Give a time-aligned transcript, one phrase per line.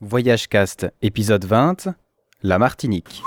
[0.00, 1.94] Voyage Cast, épisode 20,
[2.42, 3.22] La Martinique.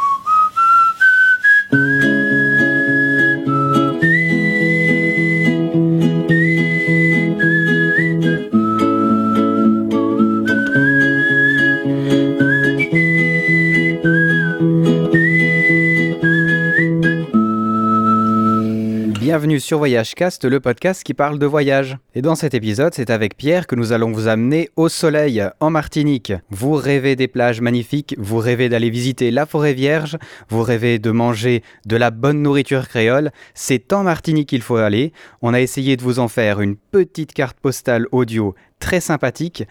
[19.47, 21.97] Bienvenue sur Voyagecast, le podcast qui parle de voyage.
[22.15, 25.69] Et dans cet épisode, c'est avec Pierre que nous allons vous amener au soleil, en
[25.69, 26.33] Martinique.
[26.49, 30.17] Vous rêvez des plages magnifiques, vous rêvez d'aller visiter la forêt vierge,
[30.49, 35.13] vous rêvez de manger de la bonne nourriture créole, c'est en Martinique qu'il faut aller.
[35.41, 39.63] On a essayé de vous en faire une petite carte postale audio très sympathique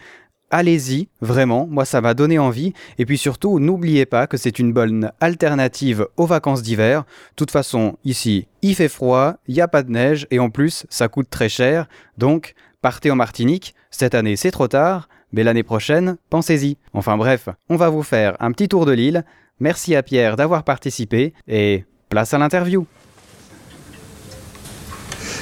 [0.51, 2.73] allez-y, vraiment, moi ça m'a donné envie.
[2.97, 7.01] Et puis surtout, n'oubliez pas que c'est une bonne alternative aux vacances d'hiver.
[7.01, 10.49] De toute façon, ici, il fait froid, il n'y a pas de neige, et en
[10.49, 11.87] plus, ça coûte très cher.
[12.17, 13.75] Donc, partez en Martinique.
[13.91, 16.77] Cette année, c'est trop tard, mais l'année prochaine, pensez-y.
[16.93, 19.25] Enfin bref, on va vous faire un petit tour de l'île.
[19.59, 22.85] Merci à Pierre d'avoir participé, et place à l'interview.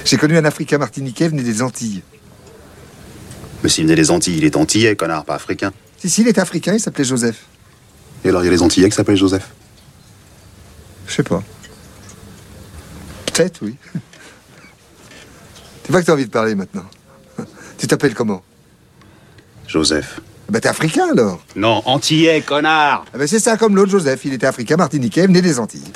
[0.05, 2.03] J'ai connu un Africain martiniquais venu des Antilles.
[3.66, 5.73] Mais s'il venait des Antilles, il est antillais, connard, pas africain.
[5.97, 7.45] Si, si, il était africain, il s'appelait Joseph.
[8.23, 9.49] Et alors, il y a les Antillais qui s'appellent Joseph?
[11.07, 11.41] Je sais pas.
[13.25, 13.75] Peut-être, oui.
[15.83, 16.85] Tu vois que t'as envie de parler maintenant.
[17.80, 18.44] Tu t'appelles comment?
[19.67, 20.22] Joseph.
[20.47, 24.33] Bah t'es africain alors Non, antillais, connard Ah bah c'est ça comme l'autre Joseph, il
[24.33, 25.91] était africain, martiniquais, venu des Antilles.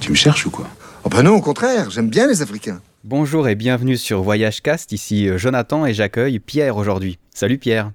[0.00, 0.68] Tu me cherches ou quoi?
[1.02, 2.82] Oh bah non, au contraire, j'aime bien les Africains.
[3.06, 7.18] Bonjour et bienvenue sur Voyage Cast, ici euh, Jonathan et j'accueille Pierre aujourd'hui.
[7.34, 7.92] Salut Pierre.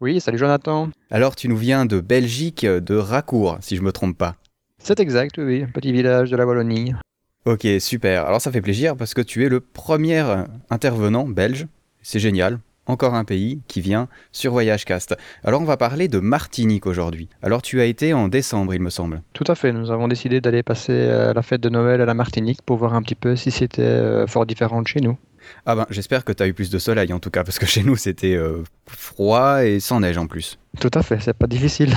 [0.00, 0.90] Oui, salut Jonathan.
[1.10, 4.36] Alors tu nous viens de Belgique, euh, de Racourt, si je me trompe pas.
[4.78, 6.92] C'est exact, oui, un petit village de la Wallonie.
[7.44, 8.24] Ok, super.
[8.24, 11.66] Alors ça fait plaisir parce que tu es le premier euh, intervenant belge.
[12.00, 12.60] C'est génial.
[12.86, 15.16] Encore un pays qui vient sur Voyage Cast.
[15.44, 17.28] Alors on va parler de Martinique aujourd'hui.
[17.40, 19.22] Alors tu as été en décembre, il me semble.
[19.34, 22.14] Tout à fait, nous avons décidé d'aller passer euh, la fête de Noël à la
[22.14, 25.16] Martinique pour voir un petit peu si c'était euh, fort différent de chez nous.
[25.64, 27.66] Ah ben j'espère que tu as eu plus de soleil en tout cas parce que
[27.66, 30.58] chez nous c'était euh, froid et sans neige en plus.
[30.80, 31.94] Tout à fait, c'est pas difficile.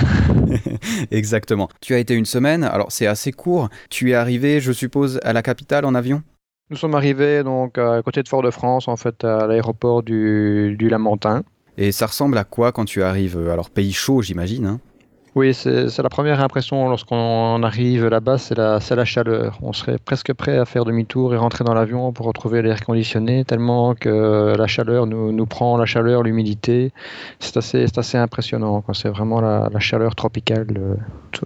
[1.10, 1.68] Exactement.
[1.80, 3.70] Tu as été une semaine, alors c'est assez court.
[3.90, 6.22] Tu es arrivé, je suppose, à la capitale en avion?
[6.70, 11.42] Nous sommes arrivés donc à côté de Fort-de-France, en fait, à l'aéroport du, du Lamentin.
[11.78, 14.66] Et ça ressemble à quoi quand tu arrives Alors pays chaud j'imagine.
[14.66, 14.80] Hein?
[15.36, 19.58] Oui, c'est la première impression lorsqu'on arrive là-bas, c'est la, la chaleur.
[19.60, 23.44] On serait presque prêt à faire demi-tour et rentrer dans l'avion pour retrouver l'air conditionné,
[23.44, 26.90] tellement que la chaleur nous, nous prend, la chaleur, l'humidité.
[27.38, 28.82] C'est assez, assez impressionnant.
[28.94, 30.94] C'est vraiment la, la chaleur tropicale euh,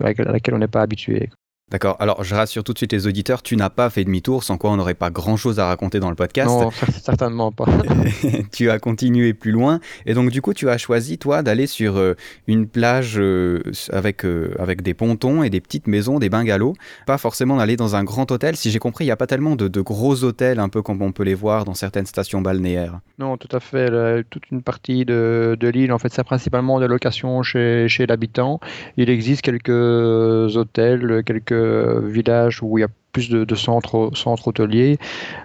[0.05, 1.29] à laquelle on n'est pas habitué.
[1.71, 4.59] D'accord, alors je rassure tout de suite les auditeurs, tu n'as pas fait demi-tour, sans
[4.59, 6.49] quoi on n'aurait pas grand-chose à raconter dans le podcast.
[6.49, 7.67] Non, cer- certainement pas.
[8.53, 11.97] tu as continué plus loin, et donc du coup tu as choisi, toi, d'aller sur
[11.97, 12.15] euh,
[12.49, 16.75] une plage euh, avec, euh, avec des pontons et des petites maisons, des bungalows.
[17.07, 19.55] Pas forcément d'aller dans un grand hôtel, si j'ai compris, il n'y a pas tellement
[19.55, 22.99] de, de gros hôtels, un peu comme on peut les voir dans certaines stations balnéaires.
[23.21, 23.91] Non, tout à fait.
[24.31, 28.59] Toute une partie de, de l'île, en fait, c'est principalement des locations chez, chez l'habitant.
[28.97, 31.60] Il existe quelques hôtels, quelques
[32.05, 34.99] villages où il y a plus de, de centres, centres hôteliers,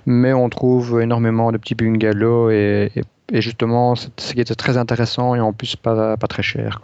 [0.06, 3.02] mais on trouve énormément de petits bungalows et, et-
[3.34, 6.80] et justement, c'est ce qui était très intéressant et en plus pas, pas très cher.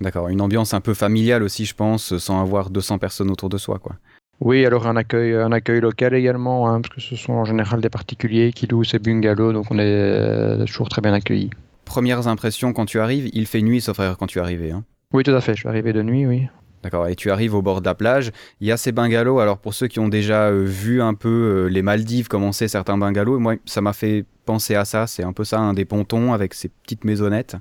[0.00, 3.58] D'accord, une ambiance un peu familiale aussi, je pense, sans avoir 200 personnes autour de
[3.58, 3.94] soi, quoi.
[4.40, 7.80] Oui, alors un accueil, un accueil local également, hein, parce que ce sont en général
[7.80, 11.50] des particuliers qui louent ces bungalows, donc on est euh, toujours très bien accueillis.
[11.84, 14.82] Premières impressions quand tu arrives, il fait nuit, sauf erreur quand tu es arrivé, hein.
[15.12, 16.48] Oui, tout à fait, je suis arrivé de nuit, oui.
[16.82, 19.58] D'accord, et tu arrives au bord de la plage, il y a ces bungalows, alors
[19.58, 23.38] pour ceux qui ont déjà euh, vu un peu euh, les Maldives commencer certains bungalows,
[23.38, 26.54] moi ça m'a fait penser à ça, c'est un peu ça, un des pontons avec
[26.54, 27.56] ces petites maisonnettes.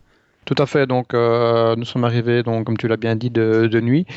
[0.45, 0.87] Tout à fait.
[0.87, 4.07] Donc, euh, nous sommes arrivés, donc, comme tu l'as bien dit, de, nuit.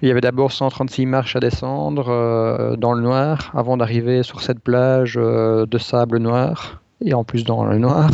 [0.00, 4.60] Il y avait d'abord 136 marches à descendre dans le noir avant d'arriver sur cette
[4.60, 8.10] plage de sable noir et en plus dans le noir.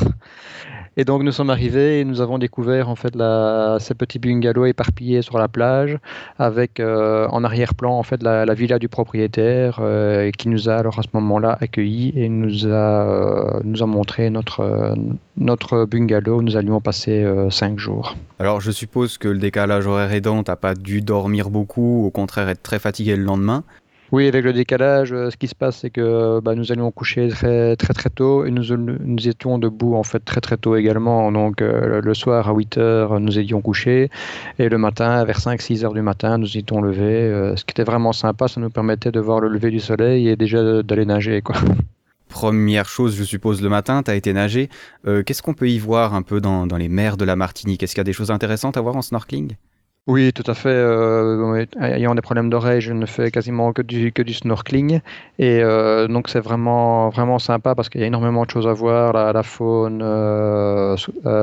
[1.00, 4.66] Et donc, nous sommes arrivés et nous avons découvert en fait la, ces petits bungalows
[4.66, 5.96] éparpillés sur la plage
[6.38, 10.74] avec euh, en arrière-plan en fait la, la villa du propriétaire euh, qui nous a
[10.74, 14.94] alors à ce moment-là accueillis et nous a, euh, nous a montré notre,
[15.38, 18.14] notre bungalow où nous allions passer cinq jours.
[18.38, 22.50] Alors je suppose que le décalage horaire aidant, t'as pas dû dormir beaucoup, au contraire
[22.50, 23.64] être très fatigué le lendemain.
[24.12, 27.28] Oui, avec le décalage, euh, ce qui se passe, c'est que bah, nous allions coucher
[27.28, 31.30] très très très tôt et nous, nous étions debout en fait très très tôt également.
[31.30, 34.10] Donc euh, le soir à 8 heures, nous étions couchés
[34.58, 37.02] et le matin, vers 5-6 heures du matin, nous étions levés.
[37.02, 40.28] euh, ce qui était vraiment sympa, ça nous permettait de voir le lever du soleil
[40.28, 41.40] et déjà d'aller nager.
[41.40, 41.54] Quoi.
[42.28, 44.70] Première chose, je suppose, le matin, tu as été nager.
[45.04, 47.82] Qu'est-ce qu'on peut y voir un peu dans, dans les mers de la Martinique?
[47.82, 49.56] Est-ce qu'il y a des choses intéressantes à voir en snorkeling?
[50.10, 50.70] Oui, tout à fait.
[50.70, 55.00] Euh, ayant des problèmes d'oreille, je ne fais quasiment que du, que du snorkeling.
[55.38, 58.72] Et euh, donc, c'est vraiment, vraiment sympa parce qu'il y a énormément de choses à
[58.72, 59.12] voir.
[59.12, 60.96] La, faune euh,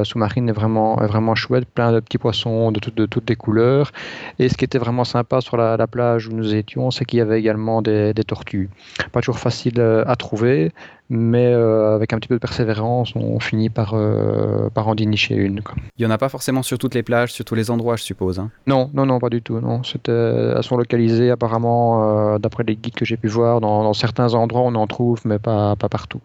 [0.03, 3.93] sous-marine est vraiment, vraiment chouette, plein de petits poissons de, toutes les couleurs.
[4.37, 7.21] Et ce qui était vraiment sympa sur la, plage où nous étions, c'est qu'il y
[7.21, 8.69] avait également des, tortues.
[9.13, 10.73] Pas toujours facile à trouver,
[11.09, 15.35] mais euh, avec un petit peu de persévérance, on finit par, euh, par en dénicher
[15.35, 15.61] une.
[15.97, 18.03] Il n'y en a pas forcément sur toutes les plages, sur tous les endroits, je
[18.03, 18.39] suppose.
[18.39, 18.51] Hein.
[18.65, 19.59] Non, non, non, pas du tout.
[19.59, 19.81] Non.
[20.07, 24.61] Elles sont localisées apparemment, euh, d'après les guides que j'ai pu voir, dans, certains endroits
[24.61, 26.19] on en trouve, mais pas, pas partout.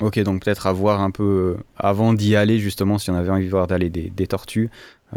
[0.00, 3.46] Ok, donc peut-être à voir un peu avant d'y aller, justement, si on avait envie
[3.46, 4.70] de voir d'aller des, des tortues,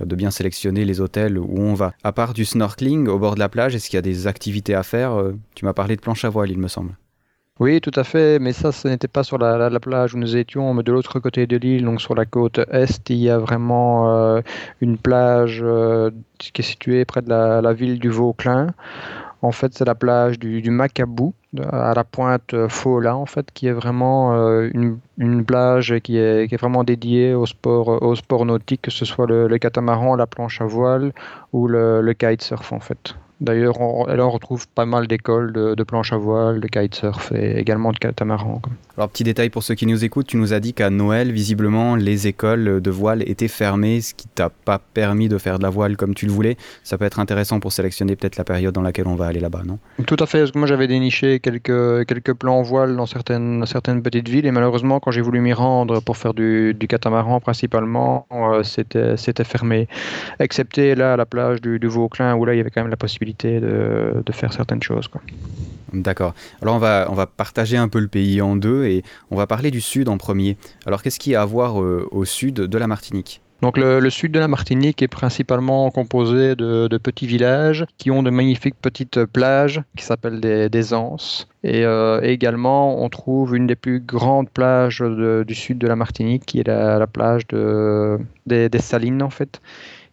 [0.03, 1.93] de bien sélectionner les hôtels où on va.
[2.03, 4.75] À part du snorkeling au bord de la plage, est-ce qu'il y a des activités
[4.75, 5.19] à faire
[5.55, 6.91] Tu m'as parlé de planche à voile, il me semble.
[7.59, 10.75] Oui, tout à fait, mais ça, ce n'était pas sur la, plage où nous étions,
[10.75, 14.11] mais de l'autre côté de l'île, donc sur la côte est, il y a vraiment
[14.11, 14.41] euh,
[14.79, 18.67] une plage euh, qui est située près de la, ville du Vauclin.
[19.41, 21.33] En fait, c'est la plage du, Macabou,
[21.71, 24.69] à la pointe Fola, en fait, qui est vraiment euh,
[25.17, 29.57] une, plage qui est, vraiment dédiée au sport, au sport nautique, que ce soit le,
[29.57, 31.11] catamaran, la planche à voile
[31.53, 33.15] ou le, le kitesurf, en fait.
[33.39, 37.91] D'ailleurs, on, on retrouve pas mal d'écoles de, planche à voile, de kitesurf et également
[37.91, 38.61] de catamaran.
[38.97, 41.95] Alors, petit détail pour ceux qui nous écoutent, tu nous as dit qu'à Noël, visiblement,
[41.95, 45.69] les écoles de voile étaient fermées, ce qui t'a pas permis de faire de la
[45.69, 46.57] voile comme tu le voulais.
[46.83, 49.61] Ça peut être intéressant pour sélectionner peut-être la période dans laquelle on va aller là-bas,
[49.65, 49.77] non?
[50.07, 50.39] Tout à fait.
[50.39, 54.47] Parce que moi, j'avais déniché quelques, quelques plans en voile dans certaines, certaines petites villes
[54.47, 59.87] et malheureusement, quand j'ai voulu m'y rendre pour faire du, catamaran principalement, euh, c'était fermé.
[60.39, 62.89] Excepté là, à la plage du, du Vauclin, où là, il y avait quand même
[62.89, 65.09] la possibilité de, faire certaines choses.
[65.93, 66.33] D'accord.
[66.61, 69.47] Alors on va, on va partager un peu le pays en deux et on va
[69.47, 70.57] parler du sud en premier.
[70.85, 73.41] Alors qu'est-ce qu'il y a à voir euh, au sud de la Martinique?
[73.61, 78.29] Donc le, sud de la Martinique est principalement composé de, petits villages qui ont de
[78.29, 81.47] magnifiques petites plages qui s'appellent des, des anses.
[81.63, 86.45] Et euh, également, on trouve une des plus grandes plages du sud de la Martinique
[86.45, 89.59] qui est la, plage de, des, des, Salines en fait,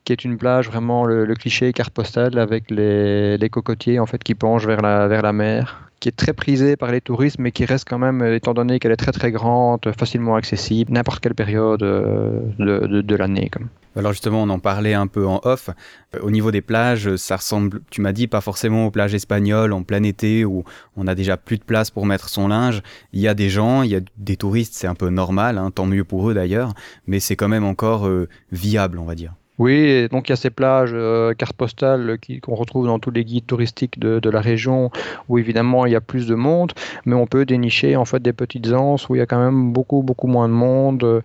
[0.04, 4.34] qui est une plage vraiment le, cliché carte postale avec les, cocotiers en fait qui
[4.34, 7.64] penchent vers la, vers la mer, qui est très prisée par les touristes, mais qui
[7.64, 11.82] reste quand même, étant donné qu'elle est très très grande, facilement accessible, n'importe quelle période
[11.82, 13.50] euh, de, de, l'année.
[13.96, 15.70] Alors justement, on en parlait un peu en off.
[16.14, 19.72] Euh, au niveau des plages, ça ressemble, tu m'as dit, pas forcément aux plages espagnoles
[19.72, 20.64] en plein été où
[20.96, 22.82] on a déjà plus de place pour mettre son linge.
[23.14, 25.70] Il y a des gens, il y a des touristes, c'est un peu normal, hein,
[25.70, 26.74] tant mieux pour eux d'ailleurs,
[27.06, 29.32] mais c'est quand même encore euh, viable, on va dire.
[29.58, 33.24] Oui, donc il y a ces plages euh, cartes postales qu'on retrouve dans tous les
[33.24, 34.90] guides touristiques de, de, la région,
[35.28, 36.72] où évidemment il y a plus de monde,
[37.04, 39.72] mais on peut dénicher en fait des petites anses où il y a quand même
[39.72, 41.22] beaucoup beaucoup moins de monde.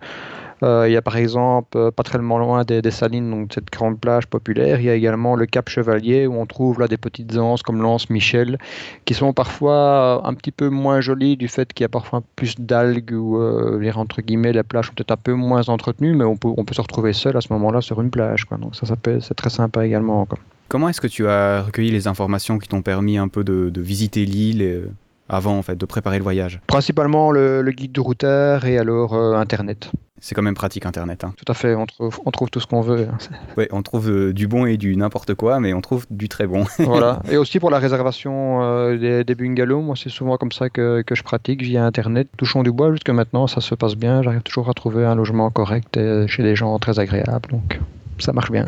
[0.62, 3.98] Euh, il y a par exemple, euh, pas très loin des, Salines, donc cette grande
[3.98, 7.36] plage populaire, il y a également le Cap Chevalier où on trouve là des petites
[7.36, 8.58] anses comme l'anse Michel,
[9.04, 12.58] qui sont parfois un petit peu moins jolies du fait qu'il y a parfois plus
[12.58, 16.36] d'algues ou euh, entre guillemets les plages sont peut-être un peu moins entretenues, mais on
[16.36, 18.46] peut, on peut se retrouver seul à ce moment-là sur une plage.
[18.50, 20.26] Donc ça, ça c'est très sympa également.
[20.68, 24.24] Comment est-ce que tu as recueilli les informations qui t'ont permis un peu de visiter
[24.24, 24.90] l'île
[25.30, 29.90] avant en fait, de préparer le voyage Principalement le, guide de routeur et alors Internet.
[30.20, 31.24] C'est quand même pratique Internet.
[31.24, 31.32] Hein.
[31.36, 33.08] Tout à fait, on trouve, on trouve tout ce qu'on veut.
[33.56, 36.46] Oui, on trouve euh, du bon et du n'importe quoi, mais on trouve du très
[36.46, 36.64] bon.
[36.78, 37.20] voilà.
[37.30, 41.14] Et aussi pour la réservation euh, des, bungalows, moi c'est souvent comme ça que, que,
[41.14, 42.28] je pratique via Internet.
[42.36, 44.22] Touchons du bois, jusque maintenant ça se passe bien.
[44.22, 47.80] J'arrive toujours à trouver un logement correct et chez des gens très agréables, donc
[48.18, 48.66] ça marche bien.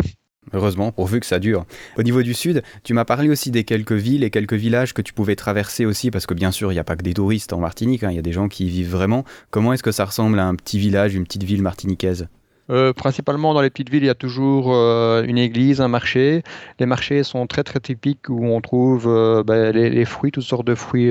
[0.52, 1.64] Heureusement, pourvu que ça dure.
[1.96, 5.00] Au niveau du sud, tu m'as parlé aussi des quelques villes et quelques villages que
[5.00, 7.52] tu pouvais traverser aussi, parce que bien sûr, il n'y a pas que des touristes
[7.52, 9.25] en Martinique, hein, il y a des gens qui y vivent vraiment.
[9.50, 12.28] Comment est-ce que ça ressemble à un petit village, une petite ville martiniquaise?
[12.71, 16.42] Euh, principalement dans les petites villes, il y a toujours euh, une église, un marché.
[16.78, 20.66] Les marchés sont très très typiques où on trouve euh, ben, les, fruits, toutes sortes
[20.66, 21.11] de fruits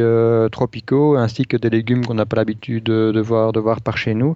[0.51, 4.13] tropicaux, ainsi que des légumes qu'on n'a pas l'habitude de, voir, de voir par chez
[4.13, 4.35] nous.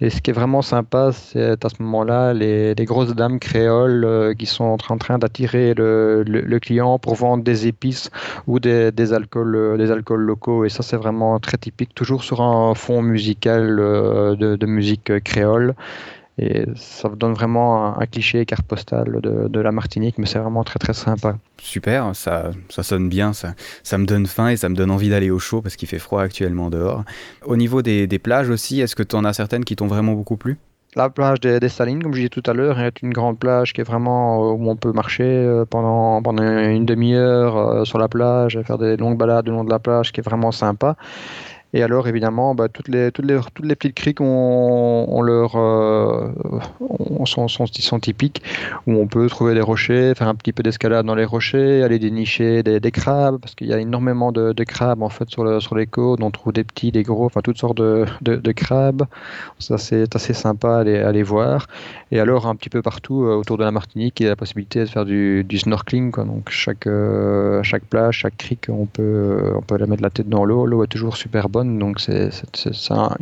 [0.00, 4.46] Et ce qui est vraiment sympa, c'est à ce moment-là les, grosses dames créoles qui
[4.46, 8.10] sont en train d'attirer le, client pour vendre des épices
[8.46, 10.64] ou des, alcools, des alcools locaux.
[10.64, 15.74] Et ça, c'est vraiment très typique, toujours sur un fond musical de, de musique créole.
[16.36, 20.78] Et ça donne vraiment un, cliché carte postale de, la Martinique, mais c'est vraiment très
[20.78, 21.38] très sympa.
[21.58, 25.08] Super, ça, ça sonne bien, ça, ça me donne faim et ça me donne envie
[25.08, 27.04] d'aller au chaud parce qu'il fait froid actuellement dehors.
[27.44, 30.36] Au niveau des, plages aussi, est-ce que tu en as certaines qui t'ont vraiment beaucoup
[30.36, 30.58] plu?
[30.96, 33.80] La plage des, Salines, comme je disais tout à l'heure, est une grande plage qui
[33.80, 38.06] est vraiment euh, où on peut marcher euh, pendant, pendant une demi-heure euh, sur la
[38.06, 40.96] plage, faire des longues balades le long de la plage, qui est vraiment sympa.
[41.74, 46.30] Et alors, évidemment, bah, toutes, les, toutes, les, toutes les petites criques ont, leur, euh,
[47.26, 48.42] sont, sont, sont, typiques,
[48.86, 51.98] où on peut trouver des rochers, faire un petit peu d'escalade dans les rochers, aller
[51.98, 55.74] dénicher des, des crabes, parce qu'il y a énormément de, crabes en fait sur, sur
[55.74, 56.22] les côtes.
[56.22, 59.02] On trouve des petits, des gros, enfin toutes sortes de, de crabes.
[59.58, 61.66] Ça, c'est assez sympa à à les, voir.
[62.12, 64.36] Et alors, un petit peu partout euh, autour de la Martinique, il y a la
[64.36, 66.12] possibilité de faire du, du snorkeling.
[66.12, 70.28] Donc, chaque, euh, chaque plage, chaque crique, on peut, on peut aller mettre la tête
[70.28, 70.66] dans l'eau.
[70.66, 72.30] L'eau est toujours super bonne donc c'est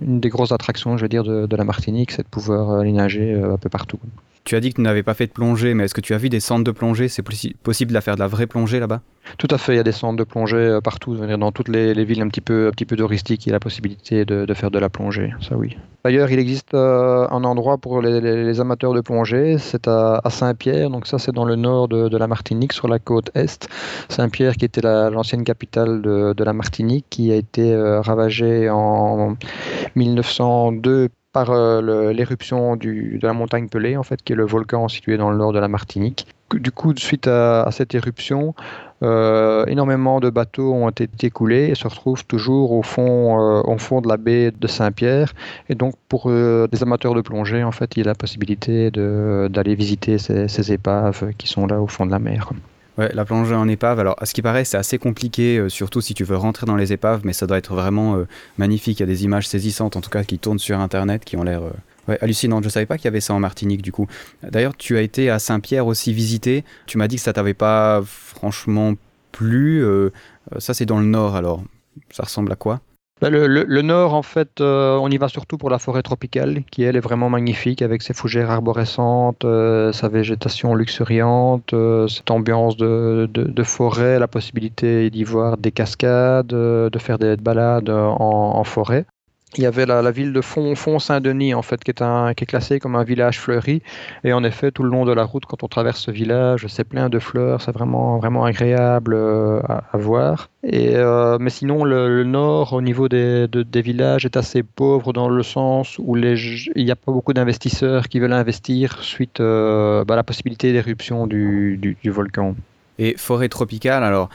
[0.01, 3.35] une des grosses attractions, je veux dire, de, la Martinique, c'est de pouvoir euh, nager
[3.35, 3.99] euh, un peu partout.
[4.45, 6.19] Tu as dit que tu n'avais pas fait de plongée, mais est-ce que tu as
[6.19, 7.09] vu des centres de plongée?
[7.09, 9.01] C'est possible de faire de la vraie plongée là-bas?
[9.39, 11.15] Tout à fait, il y a des centres de plongée euh, partout.
[11.15, 14.73] Dans toutes les, villes un petit peu, touristiques, il y a la possibilité de, faire
[14.73, 15.77] de la plongée, ça oui.
[16.05, 21.19] D'ailleurs, il existe un endroit pour les, amateurs de plongée, c'est à, Saint-Pierre, donc ça
[21.21, 23.69] c'est dans le nord de, la Martinique, sur la côte est.
[24.09, 29.37] Saint-Pierre qui était l'ancienne capitale de, la Martinique, qui a été ravagée en
[29.95, 35.17] 1902 par euh, l'éruption de la montagne Pelée, en fait, qui est le volcan situé
[35.17, 36.27] dans le nord de la Martinique.
[36.53, 38.55] Du coup, suite à, cette éruption,
[39.03, 43.79] euh, énormément de bateaux ont été coulés et se retrouvent toujours au fond, euh, au
[43.79, 45.33] fond de la baie de Saint-Pierre.
[45.71, 49.75] Et donc, pour les amateurs de plongée, en fait, il y a la possibilité d'aller
[49.75, 52.53] visiter ces, épaves qui sont là au fond de la mer.
[52.99, 56.03] Ouais, la plongée en épave, alors à ce qui paraît, c'est assez compliqué, euh, surtout
[56.03, 58.99] si tu veux rentrer dans les épaves, mais ça doit être vraiment euh, magnifique.
[58.99, 61.43] Il y a des images saisissantes, en tout cas, qui tournent sur Internet, qui ont
[61.43, 62.65] l'air euh, hallucinantes.
[62.65, 64.09] Je ne savais pas qu'il y avait ça en Martinique, du coup.
[64.43, 66.65] D'ailleurs, tu as été à Saint-Pierre aussi visité.
[66.87, 68.95] Tu m'as dit que ça t'avait pas franchement
[69.31, 69.83] plu.
[70.59, 71.63] ça, c'est dans le nord, alors.
[72.11, 72.81] Ça ressemble à quoi?
[73.23, 76.83] Bah, le, nord, en fait, euh, on y va surtout pour la forêt tropicale, qui
[76.83, 82.77] elle est vraiment magnifique avec ses fougères arborescentes, euh, sa végétation luxuriante, euh, cette ambiance
[82.77, 89.07] de, forêt, la possibilité d'y voir des cascades, de faire des balades en forêt
[89.57, 92.79] il y avait la, ville de Font-Saint-Denis, en fait, qui est, un, qui est classé
[92.79, 93.83] comme un village fleuri.
[94.25, 96.85] Et en effet, tout le long de la route, quand on traverse ce village, c'est
[96.85, 100.49] plein de fleurs, c'est vraiment, vraiment agréable euh, à, voir.
[100.63, 105.43] Et, euh, mais sinon, le, nord, au niveau des, villages, est assez pauvre dans le
[105.43, 110.17] sens où il n'y a pas beaucoup d'investisseurs qui veulent investir suite euh, bah, à
[110.17, 112.55] la possibilité d'éruption du volcan.
[112.99, 114.29] Et forêt tropicale, alors,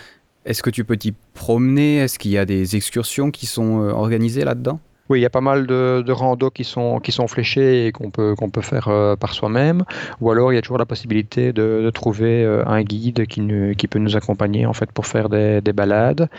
[0.45, 1.97] est-ce que tu peux t'y promener?
[1.97, 4.79] Est-ce qu'il y a des excursions qui sont organisées là-dedans?
[5.09, 7.91] Oui, il y a pas mal de, de randos qui sont, qui sont fléchés et
[7.91, 9.83] qu'on peut, qu'on peut faire euh, par soi-même.
[10.21, 13.99] Ou alors, il y a toujours la possibilité de, trouver euh, un guide qui, peut
[13.99, 16.29] nous accompagner en fait, pour faire des balades.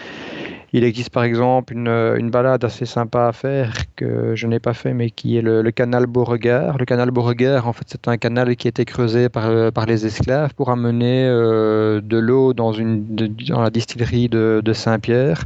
[0.74, 4.74] Il existe par exemple une, une, balade assez sympa à faire que je n'ai pas
[4.74, 6.76] fait mais qui est le, canal Beauregard.
[6.76, 10.04] Le canal Beauregard, en fait, c'est un canal qui a été creusé par, par les
[10.04, 15.44] esclaves pour amener euh, de l'eau dans, dans la distillerie de, de Saint-Pierre.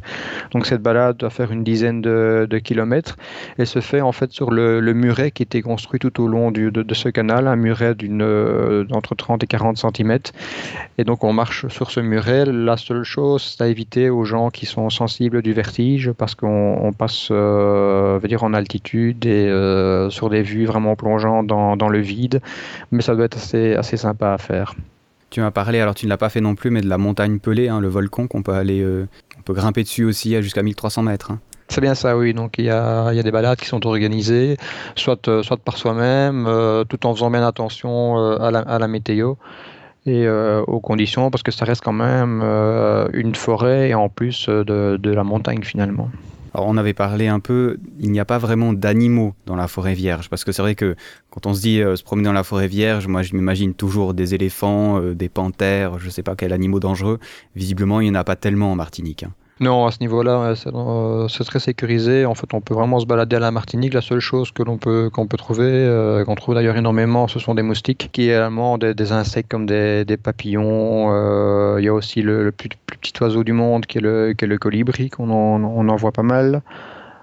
[0.50, 3.16] Donc cette balade doit faire une dizaine de, de kilomètres
[3.58, 6.50] et se fait en fait sur le, le, muret qui était construit tout au long
[6.50, 10.18] du, de, ce canal, un muret euh, d'entre 30 et 40 cm.
[10.98, 12.44] Et donc on marche sur ce muret.
[12.46, 17.28] La seule chose, c'est à éviter aux gens qui sont du vertige parce qu'on passe
[17.30, 21.98] euh, veut dire en altitude et euh, sur des vues vraiment plongeantes dans, dans, le
[21.98, 22.40] vide,
[22.90, 24.74] mais ça doit être assez, assez sympa à faire.
[25.30, 27.38] Tu m'as parlé, alors tu ne l'as pas fait non plus, mais de la montagne
[27.38, 31.02] pelée, hein, le volcan qu'on peut aller, euh, on peut grimper dessus aussi jusqu'à 1300
[31.02, 31.30] mètres.
[31.30, 31.40] Hein.
[31.68, 32.34] C'est bien ça, oui.
[32.34, 34.58] Donc il y a, il y a des balades qui sont organisées,
[34.94, 36.46] soit, soit par soi-même,
[36.88, 39.36] tout en faisant bien attention à la, à la météo
[40.06, 44.08] et euh, aux conditions, parce que ça reste quand même euh, une forêt et en
[44.08, 46.10] plus euh, de, la montagne finalement.
[46.54, 49.94] Alors on avait parlé un peu, il n'y a pas vraiment d'animaux dans la forêt
[49.94, 50.96] vierge, parce que c'est vrai que
[51.30, 54.34] quand on se dit se promener dans la forêt vierge, moi je m'imagine toujours des
[54.34, 57.20] éléphants, des panthères, je ne sais pas quel animal dangereux.
[57.56, 59.22] Visiblement, il n'y en a pas tellement en Martinique.
[59.22, 59.32] Hein.
[59.62, 62.26] Non, à ce niveau-là, euh, c'est très sécurisé.
[62.26, 63.94] En fait, on peut vraiment se balader à la Martinique.
[63.94, 67.54] La seule chose que peut qu'on peut trouver, euh, qu'on trouve d'ailleurs énormément, ce sont
[67.54, 71.12] des moustiques, qui est également des, insectes comme des, papillons.
[71.12, 75.10] Euh, il y a aussi le, plus, petit oiseau du monde, qui est le, colibri,
[75.10, 76.62] qu'on en, on en voit pas mal.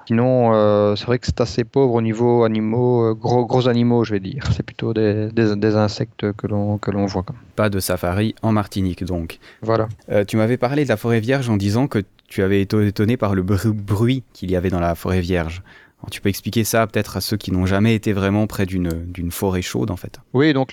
[0.10, 4.04] Sinon, euh, c'est vrai que c'est assez pauvre au niveau animaux, euh, gros, gros animaux,
[4.04, 4.44] je vais dire.
[4.56, 7.24] C'est plutôt des, des, insectes que l'on, que l'on voit.
[7.56, 9.38] Pas de safari en Martinique, donc.
[9.62, 9.88] Voilà.
[10.12, 13.18] Euh, tu m'avais parlé de la forêt vierge en disant que tu avais été étonné
[13.18, 15.62] par le bruit qu'il y avait dans la forêt vierge.
[16.10, 19.62] Tu peux expliquer ça peut-être à ceux qui n'ont jamais été vraiment près d'une forêt
[19.62, 20.20] chaude en fait.
[20.34, 20.72] Oui, donc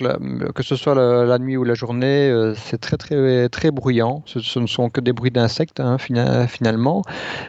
[0.55, 4.23] que ce soit la, nuit ou la journée, euh, c'est très très très bruyant.
[4.27, 7.03] Ce, ne sont que des bruits d'insectes hein, finalement,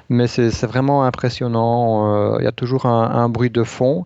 [0.10, 2.34] mais c'est vraiment impressionnant.
[2.34, 4.06] Euh, il y a toujours un, bruit de fond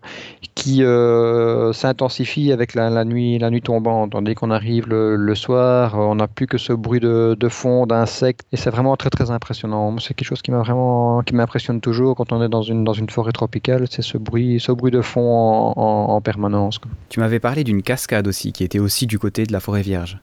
[0.54, 4.12] qui euh, s'intensifie avec la, nuit la nuit tombante.
[4.22, 8.56] Dès qu'on arrive le, soir, on n'a plus que ce bruit de, fond d'insectes et
[8.56, 9.96] c'est vraiment très très impressionnant.
[9.98, 12.92] C'est quelque chose qui m'a vraiment qui m'impressionne toujours quand on est dans une dans
[12.92, 16.80] une forêt tropicale c'est ce bruit, ce bruit de fond en, permanence.
[17.08, 20.18] Tu m'avais parlé d'une cascade aussi, qui était aussi du côté de la forêt vierge.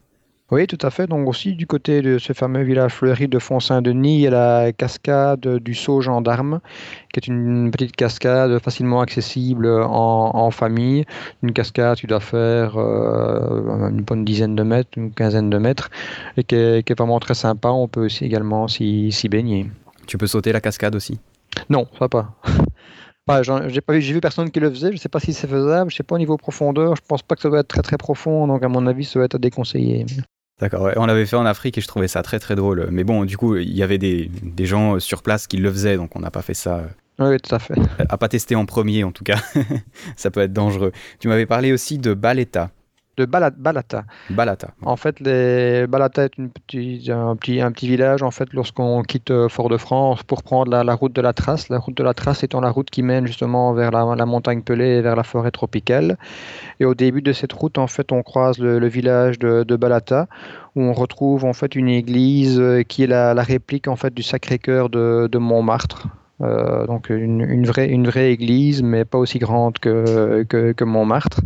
[0.51, 1.05] Oui, tout à fait.
[1.05, 4.71] Donc aussi du côté de ce fameux village fleuri de Font-Saint-Denis, il y a la
[4.71, 6.59] cascade du Saut Gendarme,
[7.13, 11.05] qui est une petite cascade facilement accessible en, famille.
[11.43, 15.91] Une cascade qui doit faire euh, une bonne dizaine de mètres, une quinzaine de mètres,
[16.35, 17.69] et qui est, vraiment très sympa.
[17.69, 19.69] On peut aussi également s'y baigner.
[20.07, 21.19] Tu peux sauter la cascade aussi?
[21.69, 22.33] Non, ça va
[23.29, 24.91] pas j'ai pas vu, j'ai vu personne qui le faisait.
[24.91, 25.91] Je sais pas si c'est faisable.
[25.91, 26.95] Je sais pas au niveau profondeur.
[26.95, 28.47] Je pense pas que ça doit être très très profond.
[28.47, 30.05] Donc à mon avis, ça doit être à déconseiller.
[30.59, 30.89] D'accord.
[30.97, 32.89] on l'avait fait en Afrique et je trouvais ça très très drôle.
[32.91, 35.95] Mais bon, du coup, il y avait des, des gens sur place qui le faisaient,
[35.95, 36.83] donc on n'a pas fait ça.
[37.19, 37.75] Oui, tout à fait.
[38.09, 39.39] À pas tester en premier, en tout cas.
[40.15, 40.91] ça peut être dangereux.
[41.19, 42.71] Tu m'avais parlé aussi de Baleta
[43.19, 44.05] de Balata.
[44.29, 44.69] Balata.
[44.81, 45.87] En fait, les...
[45.87, 50.41] Balata est une un, petit, un petit village en fait lorsqu'on quitte euh, Fort-de-France pour
[50.41, 51.67] prendre la, route de la Trace.
[51.69, 54.97] La route de la Trace étant la route qui mène justement vers la, montagne Pelée
[54.97, 56.17] et vers la forêt tropicale.
[56.79, 60.27] Et au début de cette route, en fait, on croise le, village de, Balata
[60.75, 64.23] où on retrouve en fait une église euh, qui est la, réplique en fait du
[64.23, 66.07] Sacré-Cœur de, Montmartre.
[66.41, 71.41] Euh, donc une, vraie, une vraie église, mais pas aussi grande que, que Montmartre.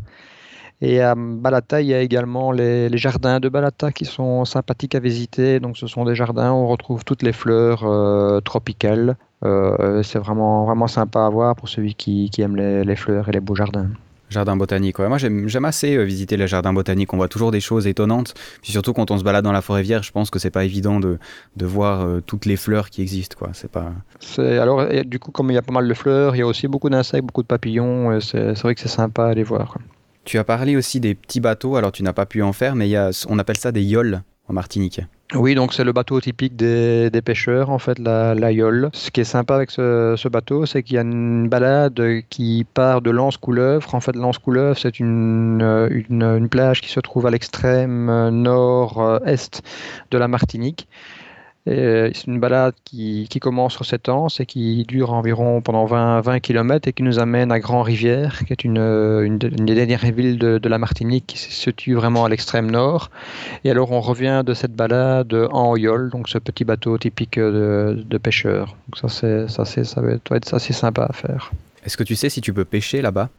[0.85, 4.99] Et à Balata, il y a également les, jardins de Balata qui sont sympathiques à
[4.99, 5.61] visiter.
[5.61, 9.15] Donc, ce sont des jardins où on retrouve toutes les fleurs euh, tropicales.
[9.45, 13.39] Euh, c'est vraiment, vraiment sympa à voir pour celui qui, aime les, fleurs et les
[13.39, 13.87] beaux jardins.
[14.29, 15.07] Jardin botanique, ouais.
[15.07, 17.13] Moi j'aime assez euh, visiter les jardins botaniques.
[17.13, 18.33] On voit toujours des choses étonnantes.
[18.61, 20.65] Puis surtout quand on se balade dans la forêt vierge, je pense que c'est pas
[20.65, 21.17] évident de,
[21.55, 23.51] de voir toutes les fleurs qui existent, quoi.
[23.53, 23.93] C'est pas.
[24.37, 26.67] Alors du coup, comme il y a pas mal de fleurs, il y a aussi
[26.67, 28.19] beaucoup d'insectes, beaucoup de papillons.
[28.19, 29.77] C'est vrai que c'est sympa à les voir.
[30.25, 32.87] Tu as parlé aussi des petits bateaux, alors tu n'as pas pu en faire, mais
[32.87, 35.01] il y a, on appelle ça des yoles en Martinique.
[35.35, 38.89] Oui, donc c'est le bateau typique des, pêcheurs, en fait, la, la, yole.
[38.93, 41.99] Ce qui est sympa avec ce, bateau, c'est qu'il y a une balade
[42.29, 43.95] qui part de Lance-Couleuvre.
[43.95, 49.63] En fait, Lance-Couleuvre, c'est une, une, une, plage qui se trouve à l'extrême nord-est
[50.11, 50.87] de la Martinique.
[51.69, 56.21] Euh, c'est une balade qui, commence sur 7 ans et qui dure environ pendant 20,
[56.21, 60.37] 20 km et qui nous amène à Grand-Rivière, qui est une, une, des dernières villes
[60.37, 63.11] de, de, la Martinique qui se situe vraiment à l'extrême nord.
[63.63, 68.03] Et alors on revient de cette balade en yole, donc ce petit bateau typique de,
[68.05, 68.75] de pêcheur.
[68.87, 71.51] Donc ça, ça, c'est, ça va être assez sympa à faire.
[71.85, 73.29] Est-ce que tu sais si tu peux pêcher là-bas?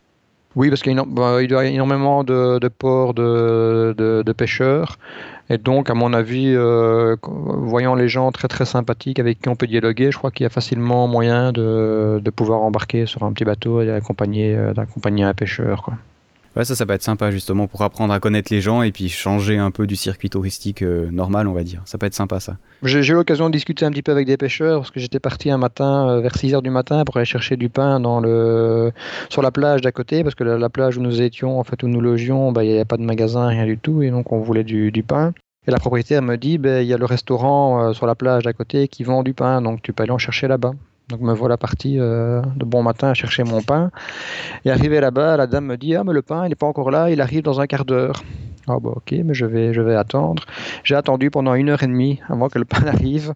[0.57, 4.99] Oui, parce qu'il y, bah, a énormément de, de ports de, de, pêcheurs.
[5.51, 9.57] Et donc, à mon avis, euh, voyant les gens très très sympathiques avec qui on
[9.57, 13.33] peut dialoguer, je crois qu'il y a facilement moyen de, de pouvoir embarquer sur un
[13.33, 15.83] petit bateau et d'accompagner, euh, d'accompagner un pêcheur.
[15.83, 15.95] Quoi.
[16.57, 19.09] Ouais, ça, ça peut être sympa justement pour apprendre à connaître les gens et puis
[19.09, 21.83] changer un peu du circuit touristique euh, normal, on va dire.
[21.85, 22.59] Ça peut être sympa, ça.
[22.85, 25.51] J'ai eu l'occasion de discuter un petit peu avec des pêcheurs parce que j'étais parti
[25.51, 28.93] un matin euh, vers 6 h du matin pour aller chercher du pain dans le...
[29.31, 31.89] sur la plage d'à côté parce que la, plage où nous étions, en fait, où
[31.89, 34.39] nous logions, bah, il n'y avait pas de magasin, rien du tout et donc on
[34.41, 35.33] voulait du, du pain.
[35.67, 38.45] Et la propriétaire me dit, bah, il y a le restaurant euh, sur la plage
[38.45, 40.73] d'à côté qui vend du pain, donc tu peux aller en chercher là-bas.
[41.09, 43.91] Donc me voilà parti euh, de bon matin à chercher mon pain.
[44.65, 46.91] Et arrivé là-bas, la dame me dit Ah, mais le pain, il n'est pas encore
[46.91, 48.23] là, il arrive dans un quart d'heure.
[48.67, 50.45] Ah bah ok, mais je vais, je vais attendre.
[50.85, 53.35] J'ai attendu pendant une heure et demie avant que le pain arrive.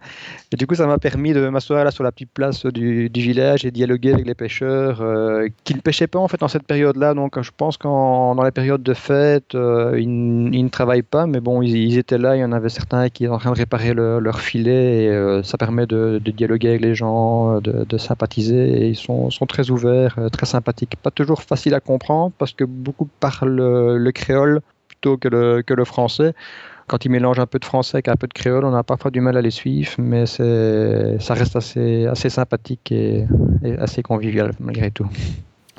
[0.52, 3.66] Et du coup, ça m'a permis de m'asseoir là sur la petite place du, village
[3.66, 7.12] et dialoguer avec les pêcheurs euh, qui ne pêchaient pas en fait dans cette période-là.
[7.12, 11.40] Donc je pense qu'en dans les périodes de fête, euh, ils, ne travaillent pas, mais
[11.40, 12.36] bon, ils, étaient là.
[12.36, 15.42] Il y en avait certains qui étaient en train de réparer leur filet et euh,
[15.42, 18.88] ça permet de, dialoguer avec les gens, de, sympathiser.
[18.88, 20.96] Ils sont, sont très ouverts, très sympathiques.
[21.02, 24.62] Pas toujours facile à comprendre parce que beaucoup parlent le créole
[25.00, 26.34] que le, que le français.
[26.87, 29.11] Quand ils mélangent un peu de français avec un peu de créole, on a parfois
[29.11, 33.26] du mal à les suivre, mais ça reste assez, assez sympathique et,
[33.78, 35.06] assez convivial malgré tout.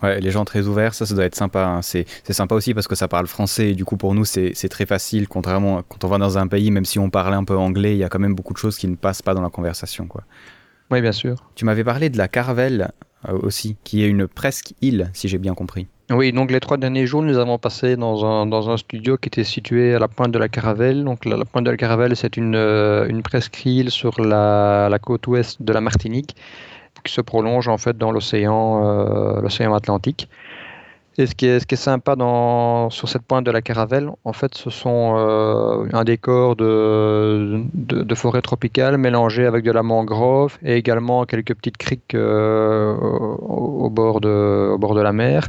[0.03, 1.65] Ouais, les gens très ouverts, ça, ça doit être sympa.
[1.65, 1.81] Hein.
[1.81, 4.85] C'est sympa aussi parce que ça parle français et du coup, pour nous, c'est très
[4.85, 5.27] facile.
[5.27, 7.97] Contrairement quand on va dans un pays, même si on parle un peu anglais, il
[7.97, 10.05] y a quand même beaucoup de choses qui ne passent pas dans la conversation.
[10.05, 10.23] Quoi.
[10.91, 11.43] Oui, bien sûr.
[11.55, 12.91] Tu m'avais parlé de la Caravelle
[13.27, 15.87] euh, aussi, qui est une presque île, si j'ai bien compris.
[16.11, 19.27] Oui, donc les trois derniers jours, nous avons passé dans un, dans un studio qui
[19.27, 21.03] était situé à la pointe de la Caravelle.
[21.03, 25.27] Donc la, pointe de la Caravelle, c'est une, euh, une presqu'île sur la, la, côte
[25.27, 26.35] ouest de la Martinique.
[27.03, 30.27] qui se prolonge en fait dans l'océan l'océan Atlantique.
[31.19, 34.09] Et ce qui est, ce qui est sympa dans, sur cette pointe de la Caravelle,
[34.23, 35.15] en fait, ce sont
[35.91, 41.77] un décor de, de, forêt tropicale mélangé avec de la mangrove et également quelques petites
[41.77, 45.45] criques au, bord de, au bord de la mer.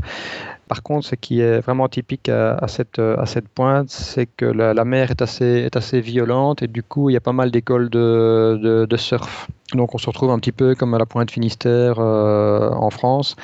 [0.71, 4.85] Par contre, ce qui est vraiment typique à, cette, à cette pointe, c'est que la,
[4.85, 7.91] mer est assez, est assez violente et du coup, il y a pas mal d'écoles
[7.91, 9.49] de, de, surf.
[9.75, 13.35] Donc, on se retrouve un petit peu comme à la pointe Finistère euh, en France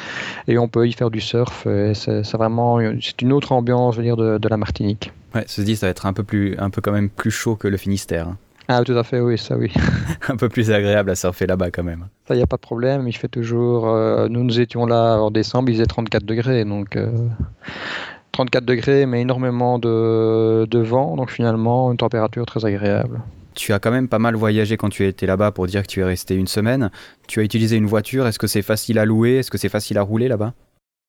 [0.47, 1.67] et on peut y faire du surf.
[1.95, 5.11] C'est vraiment c'est une autre ambiance, je veux dire, de, de la Martinique.
[5.35, 7.67] Ouais, dit, ça va être un peu, plus, un peu quand même plus chaud que
[7.67, 8.29] le Finistère.
[8.29, 8.39] Hein.
[8.69, 9.73] Ah, tout à fait, oui, ça oui.
[10.29, 12.07] un peu plus agréable à surfer là-bas quand même.
[12.27, 13.07] Ça, il n'y a pas de problème.
[13.07, 13.89] Il fait toujours.
[13.89, 16.65] Euh, nous, nous étions là en décembre, il faisait 34 degrés.
[16.65, 16.99] Donc,
[18.33, 21.17] 34 euh, degrés, mais énormément de, de, vent.
[21.17, 23.21] Donc, finalement, une température très agréable.
[23.55, 26.01] Tu as quand même pas mal voyagé quand tu étais là-bas pour dire que tu
[26.01, 26.91] es resté une semaine.
[27.29, 28.27] Tu as utilisé une voiture.
[28.27, 30.53] Est-ce que c'est facile à louer Est-ce que c'est facile à rouler là-bas?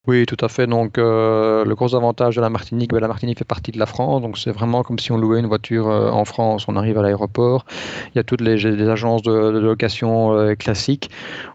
[0.07, 0.67] Oui, tout à fait.
[0.67, 3.85] Donc, euh, le gros avantage de la Martinique, ben, la Martinique fait partie de la
[3.85, 4.21] France.
[4.21, 6.65] Donc, c'est vraiment comme si on louait une voiture euh, en France.
[6.69, 7.65] On arrive à l'aéroport.
[8.13, 11.09] Il y a toutes les, agences de, location euh, classiques.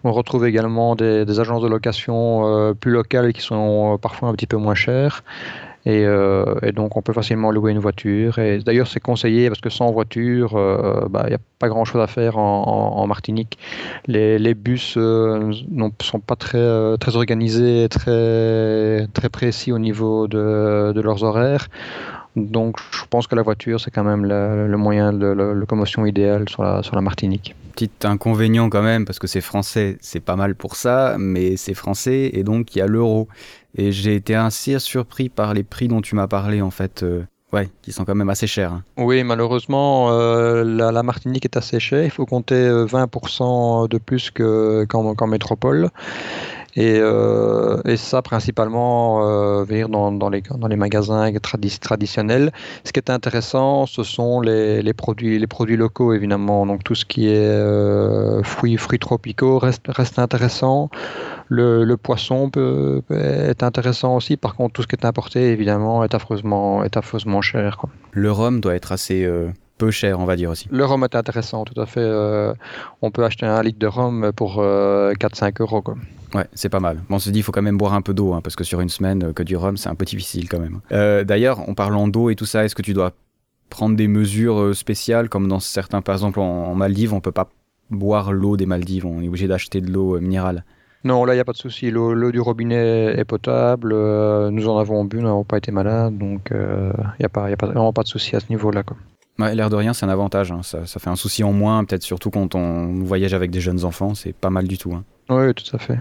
[0.05, 4.47] On retrouve également des, des agences de location plus locales qui sont parfois un petit
[4.47, 5.23] peu moins chères.
[5.87, 8.39] Euh, et, donc, on peut facilement louer une voiture.
[8.39, 12.01] Et d'ailleurs, c'est conseillé parce que sans voiture, euh, bah, il n'y a pas grand-chose
[12.01, 13.59] à faire en, Martinique.
[14.07, 21.01] Les, bus euh, ne sont pas très, très organisés, très, très précis au niveau de,
[21.01, 21.69] leurs horaires.
[22.35, 26.63] Donc, je pense que la voiture, c'est quand même le, moyen de locomotion idéal sur
[26.63, 27.55] la, sur la Martinique.
[27.75, 31.75] Petit inconvénient quand même, parce que c'est français, c'est pas mal pour ça, mais c'est
[31.75, 33.29] français et donc il y a l'euro.
[33.77, 37.03] Et j'ai été assez surpris par les prix dont tu m'as parlé, en fait.
[37.03, 38.73] Euh, ouais, qui sont quand même assez chers.
[38.73, 38.83] Hein.
[38.97, 42.05] Oui, malheureusement, euh, la, Martinique est assez chère.
[42.05, 45.91] Il faut compter 20% euh, de plus qu'en métropole.
[46.75, 47.01] Et,
[47.85, 51.31] et, ça, principalement, euh, dans, dans, les, dans les magasins
[51.81, 52.51] traditionnels.
[52.85, 56.65] Ce qui est intéressant, ce sont les, les, produits, les produits locaux, évidemment.
[56.67, 60.91] Donc, tout ce qui est fruits, fruits tropicaux reste, reste intéressant.
[61.49, 64.37] Le, poisson peut, être intéressant aussi.
[64.37, 67.85] Par contre, tout ce qui est importé, évidemment, est affreusement, est affreusement cher.
[68.13, 70.69] Le rhum doit être assez euh, peu cher, on va dire aussi.
[70.71, 72.01] Le rhum est intéressant, tout à fait.
[72.01, 72.55] Euh,
[73.03, 75.83] on peut acheter un litre de rhum pour 4-5 euh, euros.
[75.83, 75.97] Quoi.
[76.35, 77.03] Ouais, c'est pas mal.
[77.09, 78.65] Bon, on se dit, il faut quand même boire un peu d'eau, hein, parce que
[78.65, 80.81] sur une semaine, que du rhum, c'est un peu difficile quand même.
[81.25, 83.13] D'ailleurs, en parlant d'eau et tout ça, est-ce que tu dois
[83.69, 87.49] prendre des mesures spéciales, comme dans certains, par exemple en Maldives, on peut pas
[87.91, 90.65] boire l'eau des Maldives, on est obligé d'acheter de l'eau minérale.
[91.05, 91.91] Non, là, il n'y a pas de souci.
[91.91, 93.93] L'eau du robinet est potable.
[93.93, 96.17] Euh, nous en avons bu, nous n'avons pas été malades.
[96.17, 98.47] Donc, il euh, n'y a, pas, y a pas, vraiment pas de souci à ce
[98.51, 98.85] niveau-là.
[99.39, 100.53] Ouais, L'air de rien, c'est un avantage.
[100.53, 100.63] Hein.
[100.63, 103.85] Ça, ça, fait un souci en moins, peut-être surtout quand on voyage avec des jeunes
[103.85, 104.15] enfants.
[104.15, 104.93] C'est pas mal du tout.
[104.95, 105.03] Hein.
[105.29, 105.99] Oui, tout à fait.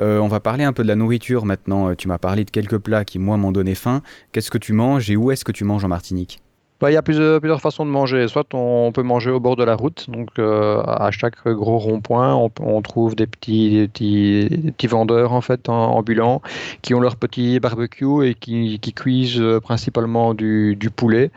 [0.00, 1.94] Euh, on va parler un peu de la nourriture maintenant.
[1.94, 4.02] Tu m'as parlé de quelques plats qui, moi, m'ont donné faim.
[4.32, 6.40] Qu'est-ce que tu manges et où est-ce que tu manges en Martinique?
[6.80, 8.26] Bah, il y a plusieurs, plusieurs, façons de manger.
[8.28, 12.34] Soit on peut manger au bord de la route, donc euh, à chaque gros rond-point,
[12.34, 13.90] on, trouve des petits,
[14.88, 16.40] vendeurs en fait ambulants
[16.80, 21.30] qui ont leur petit barbecue et qui, cuisent euh, principalement du, poulet.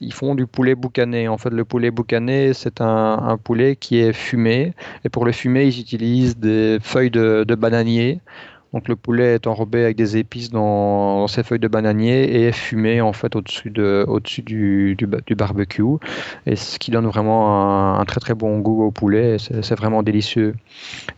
[0.00, 1.26] Ils font du poulet boucané.
[1.26, 4.72] En fait, le poulet boucané, c'est un, un, poulet qui est fumé.
[5.04, 8.20] Et pour le fumer, ils utilisent des feuilles de, de bananier
[8.72, 12.52] donc le poulet est enrobé avec des épices dans, ses feuilles de bananier et est
[12.52, 15.82] fumé en fait au-dessus de, au-dessus du, du, barbecue,
[16.46, 19.36] et ce qui donne vraiment un, très très bon goût au poulet.
[19.38, 20.54] C'est, vraiment délicieux.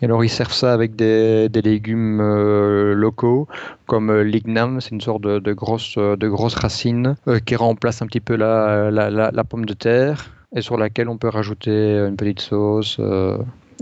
[0.02, 3.48] Et alors ils servent ça avec des, des légumes euh, locaux
[3.86, 8.06] comme euh, l'igname, c'est une sorte de, grosse de grosse racine euh, qui remplace un
[8.06, 12.40] petit peu la, la, pomme de terre et sur laquelle on peut rajouter une petite
[12.40, 13.00] sauce.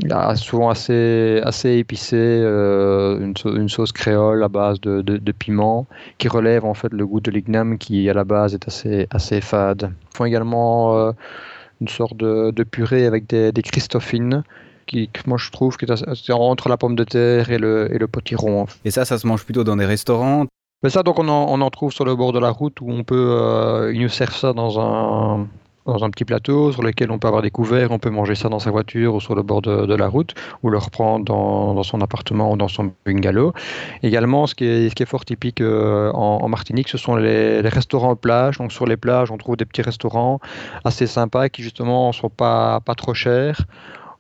[0.03, 5.87] Il souvent assez, assez épicé, euh, une, sauce créole à base de, de, piment
[6.19, 9.41] qui relève en fait le goût de l'igname qui à la base est assez, assez
[9.41, 9.91] fade.
[10.13, 11.13] Ils font également euh,
[11.81, 14.43] une sorte de, de, purée avec des, des christophines
[14.87, 18.07] qui, moi je trouve que c'est entre la pomme de terre et le, et le
[18.07, 18.67] potiron.
[18.85, 20.47] Et ça, ça se mange plutôt dans des restaurants?
[20.83, 22.91] Mais ça, donc on en, on en, trouve sur le bord de la route où
[22.91, 25.49] on peut, euh, ils nous servent ça dans un,
[25.87, 28.49] dans un petit plateau sur lequel on peut avoir des couverts, on peut manger ça
[28.49, 31.83] dans sa voiture ou sur le bord de, la route, ou le reprendre dans, dans,
[31.83, 33.53] son appartement ou dans son bungalow.
[34.03, 37.61] Également, ce qui est, ce qui est fort typique euh, en, Martinique, ce sont les,
[37.61, 38.59] restaurants plage.
[38.59, 40.41] Donc sur les plages, on trouve des petits restaurants
[40.85, 43.67] assez sympas qui justement ne sont pas, pas trop chers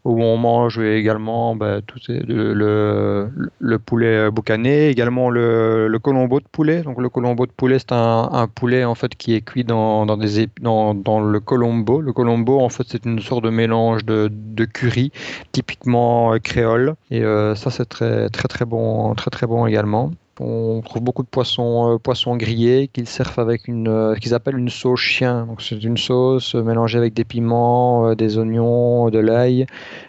[0.06, 6.82] où on mange également bah, tout le, le, poulet boucané, également le, colombo de poulet.
[6.82, 10.16] Donc le colombo de poulet, c'est un, poulet en fait qui est cuit dans, dans,
[10.16, 12.00] le colombo.
[12.00, 15.10] Le colombo, en fait, c'est une sorte de mélange de, de curry,
[15.52, 16.94] typiquement euh, créole.
[17.10, 20.12] Et euh, ça, c'est très très très bon, très très bon également.
[20.38, 24.58] On trouve beaucoup de poissons, euh, poissons grillés qu'ils servent avec une, euh, qu'ils appellent
[24.58, 25.48] une sauce chien.
[25.58, 29.66] C'est une sauce mélangée avec des piments, euh, des oignons, de l'ail,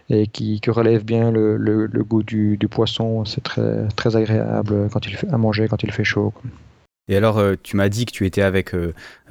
[0.09, 3.23] et qui, relève bien le, goût du, poisson.
[3.23, 6.33] C'est très, agréable quand il fait, à manger quand il fait chaud.
[7.07, 8.75] Et alors, tu m'as dit que tu étais avec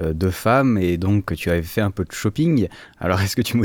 [0.00, 2.68] deux femmes et donc que tu avais fait un peu de shopping.
[3.00, 3.58] Alors, est-ce que tu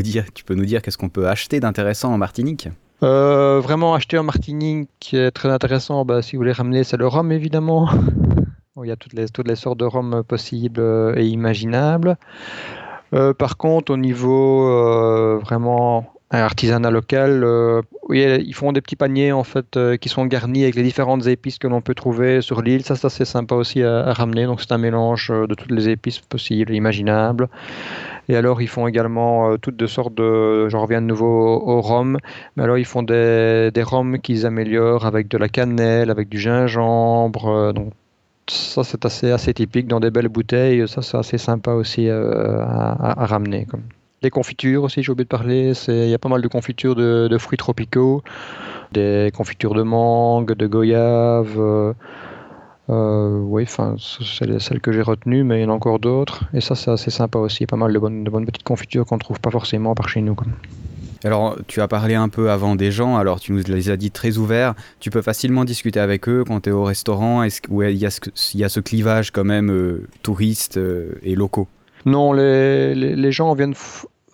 [0.44, 2.68] peux nous dire qu'est-ce qu'on peut acheter d'intéressant en Martinique?
[3.04, 6.98] Euh, vraiment acheter un Martinique qui est très intéressant, bah, si vous voulez ramener, c'est
[6.98, 7.90] le rhum évidemment.
[8.84, 12.18] Il y a toutes les, toutes les sortes de rhum possibles euh, et imaginables.
[13.14, 17.46] Euh, par contre, au niveau vraiment artisanat local,
[18.08, 21.58] oui, ils font des petits paniers en fait qui sont garnis avec les différentes épices
[21.58, 22.84] que l'on peut trouver sur l'île.
[22.84, 24.46] Ça, c'est assez sympa aussi à, à ramener.
[24.46, 27.50] Donc, c'est un mélange de toutes les épices possibles imaginables.
[28.30, 30.70] Et alors, ils font également euh, toutes de sortes de.
[30.70, 32.18] J'en reviens de nouveau au, rhum.
[32.56, 36.40] Mais alors, ils font des, des rhums qu'ils améliorent avec de la cannelle, avec du
[36.40, 37.48] gingembre.
[37.48, 37.94] Euh, donc,
[38.48, 40.88] ça, c'est assez, assez typique dans des belles bouteilles.
[40.88, 43.66] Ça, c'est assez sympa aussi euh, à, ramener.
[43.66, 43.84] Comme.
[44.24, 45.74] Les confitures aussi, j'ai oublié de parler.
[45.88, 48.24] Il y a pas mal de confitures de, fruits tropicaux,
[48.92, 51.96] des confitures de mangue, de goyave.
[52.90, 56.44] Euh, oui, enfin, c'est celle que j'ai retenue, mais il y en a encore d'autres.
[56.54, 57.66] Et ça, c'est assez sympa aussi.
[57.66, 60.22] Pas mal de bonnes, de bonnes petites confitures qu'on ne trouve pas forcément par chez
[60.22, 60.36] nous.
[61.24, 64.12] Alors, tu as parlé un peu avant des gens, alors tu nous les as dit
[64.12, 64.76] très ouverts.
[65.00, 68.06] Tu peux facilement discuter avec eux quand tu es au restaurant, est-ce, où il y,
[68.06, 68.20] a ce,
[68.54, 71.68] il y a ce clivage quand même euh, touristes euh, et locaux?
[72.06, 73.76] Non, les, les, gens viennent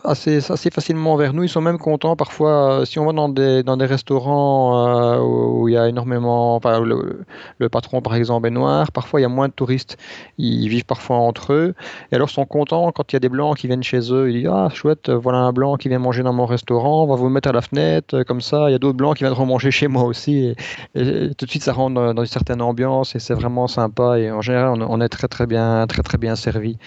[0.04, 1.44] assez, facilement vers nous.
[1.44, 5.74] Ils sont même contents parfois, euh, si on va dans des, restaurants euh, où il
[5.74, 9.48] y a énormément, enfin, le, patron par exemple est noir, parfois il y a moins
[9.48, 9.98] de touristes,
[10.38, 11.76] ils vivent parfois entre eux,
[12.12, 14.30] et alors ils sont contents quand il y a des blancs qui viennent chez eux,
[14.30, 17.16] ils disent ah chouette, voilà un blanc qui vient manger dans mon restaurant, on va
[17.16, 19.72] vous mettre à la fenêtre, comme ça, il y a d'autres blancs qui viendront manger
[19.72, 20.56] chez moi aussi,
[20.96, 24.32] et, tout de suite ça rentre dans, une certaine ambiance et c'est vraiment sympa, et
[24.32, 26.78] en général on, on, est très très bien, très très bien servi.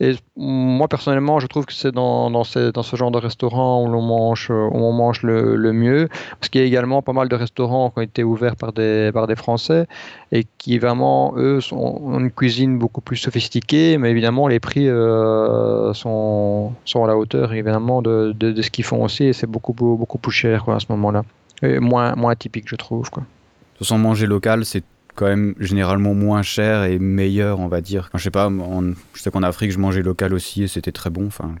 [0.00, 4.02] Et moi personnellement je trouve que c'est dans dans, ce genre de restaurant où l'on
[4.02, 6.08] mange, où on mange le, mieux.
[6.38, 9.10] Parce qu'il y a également pas mal de restaurants qui ont été ouverts par des,
[9.12, 9.86] par des Français
[10.32, 15.92] et qui vraiment, eux, ont une cuisine beaucoup plus sophistiquée, mais évidemment, les prix euh,
[15.94, 19.72] sont, sont à la hauteur évidemment de, de, ce qu'ils font aussi et c'est beaucoup,
[19.72, 21.22] beaucoup plus cher quoi, à ce moment-là.
[21.62, 23.10] Moins, moins typique, je trouve.
[23.10, 23.22] Quoi.
[23.22, 24.84] De toute façon, manger local, c'est
[25.18, 28.08] quand même généralement moins cher et meilleur, on va dire.
[28.14, 31.26] je sais pas, je sais qu'en Afrique, je mangeais local aussi et c'était très bon.
[31.26, 31.56] Enfin,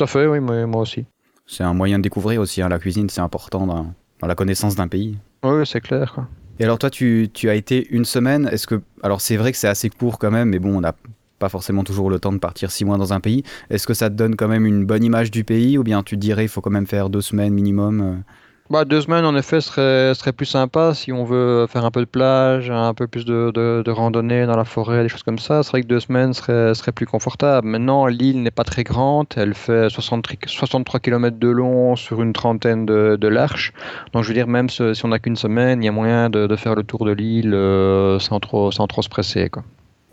[0.00, 1.04] tout à fait, oui, moi, aussi.
[1.46, 3.92] C'est un moyen de découvrir aussi, hein, la cuisine, c'est important dans,
[4.26, 5.18] la connaissance d'un pays.
[5.42, 6.12] Oui, c'est clair.
[6.14, 6.26] Quoi.
[6.58, 8.80] Et alors toi, tu, tu, as été une semaine, est-ce que...
[9.02, 10.94] Alors c'est vrai que c'est assez court quand même, mais bon, on n'a
[11.38, 13.42] pas forcément toujours le temps de partir six mois dans un pays.
[13.68, 16.16] Est-ce que ça te donne quand même une bonne image du pays, ou bien tu
[16.16, 18.32] dirais il faut quand même faire deux semaines minimum euh
[18.70, 22.00] bah, deux semaines, en effet, serait, serait plus sympa si on veut faire un peu
[22.00, 25.64] de plage, un peu plus de, de, randonnée dans la forêt, des choses comme ça.
[25.64, 27.66] C'est vrai que deux semaines serait, serait plus confortable.
[27.66, 29.26] Maintenant, l'île n'est pas très grande.
[29.34, 33.72] Elle fait 63 km de long sur une trentaine de, de large.
[34.12, 36.46] Donc, je veux dire, même si on n'a qu'une semaine, il y a moyen de,
[36.46, 39.50] de faire le tour de l'île euh, sans, trop, sans trop se presser.
[39.50, 39.64] Quoi.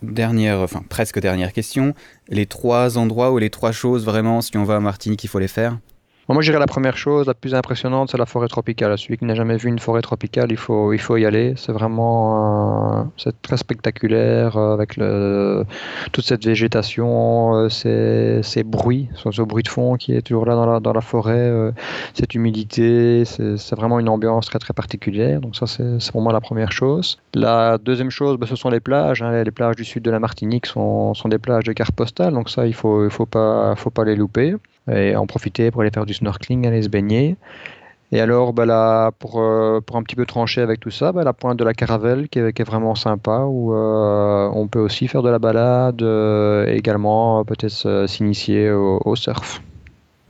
[0.02, 1.94] Dernière, enfin presque dernière question.
[2.28, 5.38] Les trois endroits ou les trois choses vraiment, si on va à Martinique, il faut
[5.40, 5.78] les faire?
[6.34, 8.96] Moi, je dirais la première chose, la plus impressionnante, c'est la forêt tropicale.
[8.98, 11.54] Celui qui n'a jamais vu une forêt tropicale, il faut, il faut y aller.
[11.56, 15.00] C'est vraiment, euh, c'est très spectaculaire euh, avec
[16.12, 20.54] toute cette végétation, euh, ces, ces, bruits, ce, bruit de fond qui est toujours là
[20.54, 21.72] dans la, dans la forêt,
[22.12, 25.40] cette humidité, c'est vraiment une ambiance très très particulière.
[25.40, 27.18] Donc ça, c'est pour moi la première chose.
[27.34, 29.22] La deuxième chose, bah, ce sont les plages.
[29.22, 29.42] Hein.
[29.44, 32.50] Les plages du sud de la Martinique sont, sont des plages de carte postale, donc
[32.50, 34.56] ça, il faut, il faut pas, faut pas les louper
[34.90, 37.36] et en profiter pour aller faire du snorkeling, aller se baigner.
[38.10, 41.34] Et alors, bah, pour, euh, pour un petit peu trancher avec tout ça, bah, la
[41.34, 45.08] pointe de la Caravelle qui est, qui est vraiment sympa, où euh, on peut aussi
[45.08, 49.60] faire de la balade, euh, également peut-être s'initier au, surf.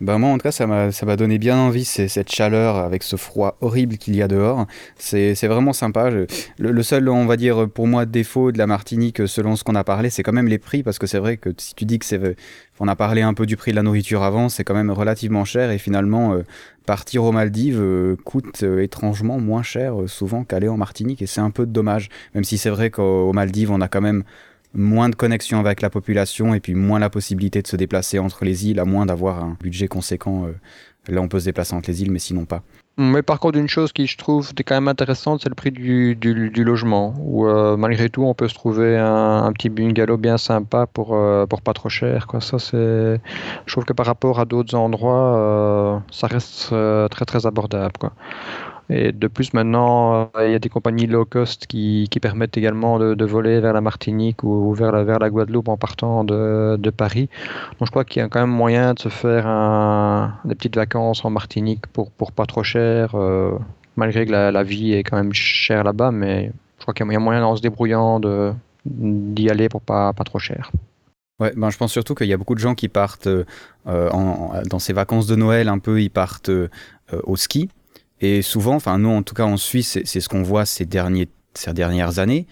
[0.01, 3.57] Bah moi en tout cas ça m'a donné bien envie cette chaleur avec ce froid
[3.61, 4.67] horrible qu'il y a dehors.
[4.97, 6.11] C'est vraiment sympa.
[6.59, 9.83] Le, seul on va dire pour moi défaut de la Martinique selon ce qu'on a
[9.83, 12.05] parlé c'est quand même les prix parce que c'est vrai que si tu dis que
[12.05, 12.37] c'est
[12.81, 15.45] on a parlé un peu du prix de la nourriture avant c'est quand même relativement
[15.45, 16.45] cher et finalement euh,
[16.87, 21.41] partir aux Maldives euh, coûte euh, étrangement moins cher souvent qu'aller en Martinique et c'est
[21.41, 22.09] un peu dommage.
[22.35, 24.23] Même si c'est vrai qu'aux Maldives on a quand même
[24.75, 28.45] moins de connexion avec la population et puis moins la possibilité de se déplacer entre
[28.45, 30.53] les îles, à moins d'avoir un budget conséquent euh,
[31.09, 32.61] Là, on peut se déplacer entre les îles, mais sinon pas.
[32.99, 36.19] Mais par contre, une chose qui je trouve quand même intéressante, c'est le prix du,
[36.65, 37.15] logement.
[37.21, 41.47] Où euh, malgré tout, on peut se trouver un, petit bungalow bien sympa pour, euh,
[41.47, 42.27] pour pas trop cher.
[42.27, 42.43] Quoi.
[42.43, 42.59] Ça.
[42.59, 43.19] Je
[43.69, 46.75] trouve que par rapport à d'autres endroits, ça reste
[47.11, 47.95] très très abordable.
[47.99, 48.13] Quoi.
[48.91, 52.57] Et de plus, maintenant, euh, il y a des compagnies low cost qui, qui permettent
[52.57, 56.25] également de, de, voler vers la Martinique ou, vers, la, vers la Guadeloupe en partant
[56.25, 57.29] de, de Paris.
[57.79, 60.77] Donc je crois qu'il y a quand même moyen de se faire un, des petites
[60.77, 63.59] vacances en Martinique pour, pour pas trop cher, euh,
[63.97, 67.17] malgré que la, la, vie est quand même chère là-bas, mais je crois qu'il y
[67.17, 68.21] a moyen en se débrouillant
[68.87, 70.73] d'y aller pour pas, pas trop cher.
[71.41, 73.45] Ouais, ben je pense surtout qu'il y a beaucoup de gens qui partent euh,
[73.87, 76.51] en, dans ces vacances de Noël un peu, ils partent
[77.23, 77.69] au ski
[78.21, 81.29] et souvent, enfin nous en tout cas en Suisse, c'est ce qu'on voit ces, derniers,
[81.55, 82.47] ces dernières années.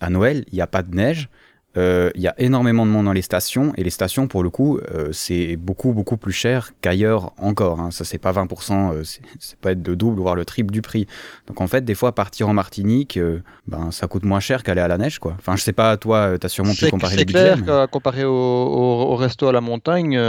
[0.00, 1.28] À Noël, il n'y a pas de neige.
[1.76, 4.50] Euh, il y a énormément de monde dans les stations et les stations pour le
[4.50, 7.92] coup euh, c'est beaucoup beaucoup plus cher qu'ailleurs encore hein.
[7.92, 11.06] ça c'est pas 20% euh, c'est pas être de double voire le triple du prix.
[11.46, 14.80] Donc en fait des fois partir en Martinique euh, ben ça coûte moins cher qu'aller
[14.80, 15.36] à la neige quoi.
[15.38, 17.88] Enfin je sais pas toi tu as sûrement pu comparer les budgets c'est clair mais...
[17.88, 20.20] comparé au, au, au, resto à la montagne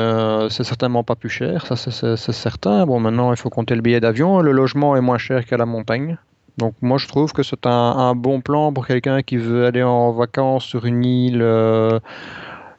[0.51, 2.86] c'est certainement pas plus cher ça c'est certain.
[2.86, 5.65] Bon maintenant il faut compter le billet d'avion le logement est moins cher qu'à la
[5.65, 6.19] montagne
[6.58, 10.12] donc moi je trouve que c'est un, bon plan pour quelqu'un qui veut aller en
[10.12, 12.00] vacances sur une île euh,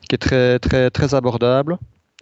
[0.09, 1.79] qui est très très très abordable.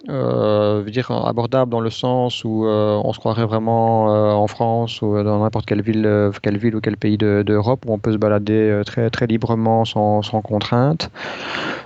[0.09, 4.47] Euh, veut dire abordable dans le sens où euh, on se croirait vraiment euh, en
[4.47, 7.99] France ou dans n'importe quelle ville, quelle ville ou quel pays d'Europe de, où on
[7.99, 11.11] peut se balader très très librement sans, sans contrainte.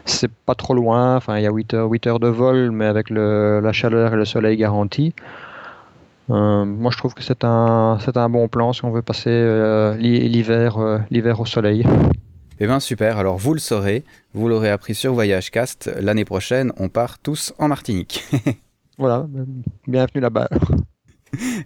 [0.04, 2.86] C'est pas trop loin, enfin il y a 8 heures, 8 heures de vol, mais
[2.86, 5.12] avec le, la chaleur et le soleil garanti.
[6.30, 9.30] Euh, moi, je trouve que c'est un, c'est un bon plan si on veut passer
[9.30, 11.84] euh, l'hiver, euh, l'hiver au soleil.
[12.60, 13.18] Eh bien, super.
[13.18, 15.90] Alors, vous le saurez, vous l'aurez appris sur Voyage Cast.
[16.00, 18.24] L'année prochaine, on part tous en Martinique.
[18.98, 19.26] voilà,
[19.86, 20.48] bienvenue là-bas.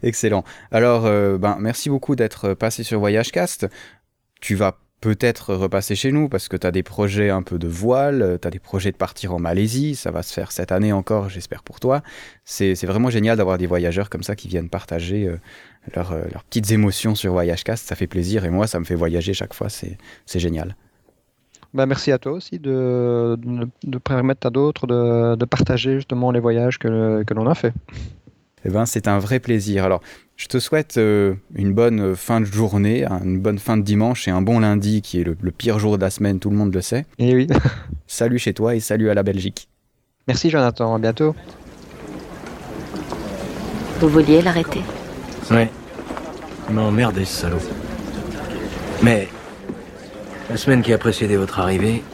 [0.02, 0.44] Excellent.
[0.70, 3.68] Alors, ben, merci beaucoup d'être passé sur Voyage Cast.
[4.40, 7.68] Tu vas peut-être repasser chez nous parce que tu as des projets un peu de
[7.68, 10.92] voile, tu as des projets de partir en Malaisie, ça va se faire cette année
[10.92, 12.02] encore, j'espère pour toi.
[12.44, 15.36] C'est vraiment génial d'avoir des voyageurs comme ça qui viennent partager euh,
[15.94, 18.96] leurs, euh, leurs petites émotions sur Voyagecast, ça fait plaisir et moi ça me fait
[18.96, 19.98] voyager chaque fois, c'est
[20.34, 20.76] génial.
[21.74, 26.30] Bah, merci à toi aussi de, de, de permettre à d'autres de, de, partager justement
[26.30, 27.74] les voyages que, que l'on a fait.
[28.64, 29.84] Eh ben, c'est un vrai plaisir.
[29.84, 30.02] Alors,
[30.38, 34.30] je te souhaite euh, une bonne fin de journée, une bonne fin de dimanche et
[34.30, 36.72] un bon lundi qui est le, le pire jour de la semaine, tout le monde
[36.72, 37.04] le sait.
[37.18, 37.48] Et oui.
[38.06, 39.68] salut chez toi et salut à la Belgique.
[40.28, 41.34] Merci Jonathan, à bientôt.
[43.98, 44.80] Vous vouliez l'arrêter?
[45.50, 45.68] Ouais.
[46.68, 47.58] Il m'a emmerdé ce salaud.
[49.02, 49.28] Mais
[50.48, 52.04] la semaine qui a précédé votre arrivée,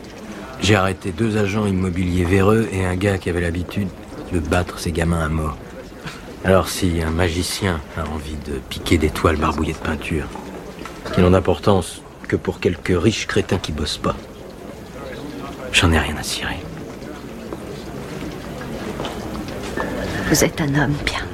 [0.61, 3.89] j'ai arrêté deux agents immobiliers véreux et un gars qui avait l'habitude
[4.33, 5.59] de battre ses gamins à mort.
[6.45, 10.27] Alors si un magicien a envie de piquer des toiles barbouillées de peinture,
[11.15, 14.15] qui n'ont d'importance que pour quelques riches crétins qui bossent pas,
[15.73, 16.59] j'en ai rien à cirer.
[20.29, 21.34] Vous êtes un homme bien.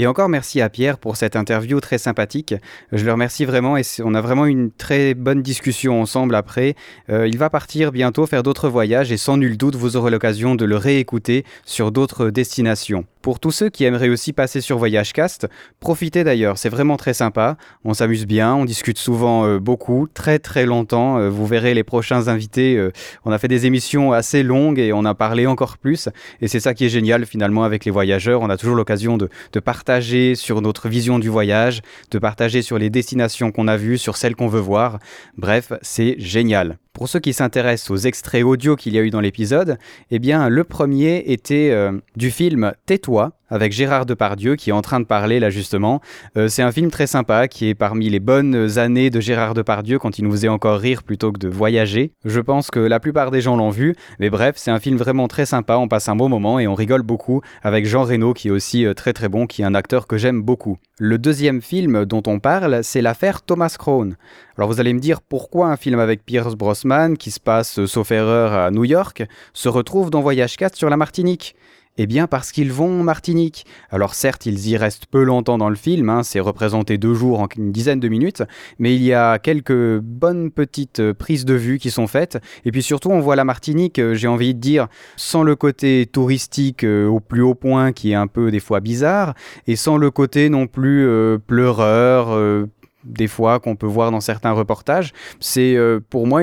[0.00, 2.54] Et encore merci à Pierre pour cette interview très sympathique.
[2.90, 6.74] Je le remercie vraiment et on a vraiment une très bonne discussion ensemble après.
[7.10, 10.54] Euh, il va partir bientôt faire d'autres voyages et sans nul doute vous aurez l'occasion
[10.54, 13.04] de le réécouter sur d'autres destinations.
[13.20, 15.46] Pour tous ceux qui aimeraient aussi passer sur Voyagecast,
[15.78, 17.58] profitez d'ailleurs, c'est vraiment très sympa.
[17.84, 21.18] On s'amuse bien, on discute souvent euh, beaucoup, très très longtemps.
[21.18, 22.82] Euh, vous verrez les prochains invités.
[23.26, 26.08] On a fait des émissions assez longues et on a parlé encore plus.
[26.40, 28.40] Et c'est ça qui est génial finalement avec les voyageurs.
[28.40, 29.89] On a toujours l'occasion de, de partager
[30.36, 34.36] sur notre vision du voyage, de partager sur les destinations qu'on a vues, sur celles
[34.36, 34.98] qu'on veut voir.
[35.36, 36.78] Bref, c'est génial.
[37.00, 39.78] Pour ceux qui s'intéressent aux extraits audio qu'il y a eu dans l'épisode,
[40.10, 45.00] eh le premier était euh, du film Tais-toi avec Gérard Depardieu qui est en train
[45.00, 46.00] de parler là justement.
[46.36, 49.98] Euh, c'est un film très sympa qui est parmi les bonnes années de Gérard Depardieu
[49.98, 52.12] quand il nous faisait encore rire plutôt que de voyager.
[52.24, 55.28] Je pense que la plupart des gens l'ont vu, mais bref, c'est un film vraiment
[55.28, 58.48] très sympa, on passe un bon moment et on rigole beaucoup avec Jean Reno qui
[58.48, 60.78] est aussi euh, très très bon, qui est un acteur que j'aime beaucoup.
[60.98, 64.16] Le deuxième film dont on parle, c'est l'affaire Thomas Crown.
[64.60, 68.10] Alors vous allez me dire pourquoi un film avec Pierce Brosnan qui se passe, sauf
[68.10, 69.22] erreur, à New York,
[69.54, 71.56] se retrouve dans Voyage 4 sur la Martinique?
[71.96, 73.64] Eh bien parce qu'ils vont en Martinique.
[73.88, 77.40] Alors certes, ils y restent peu longtemps dans le film, hein, c'est représenté deux jours
[77.40, 78.42] en une dizaine de minutes,
[78.78, 82.82] mais il y a quelques bonnes petites prises de vue qui sont faites, et puis
[82.82, 87.18] surtout on voit la Martinique, j'ai envie de dire, sans le côté touristique euh, au
[87.18, 89.32] plus haut point qui est un peu des fois bizarre,
[89.66, 92.66] et sans le côté non plus euh, pleureur, euh,
[93.04, 95.12] des fois qu'on peut voir dans certains reportages.
[95.40, 96.42] C'est euh, pour moi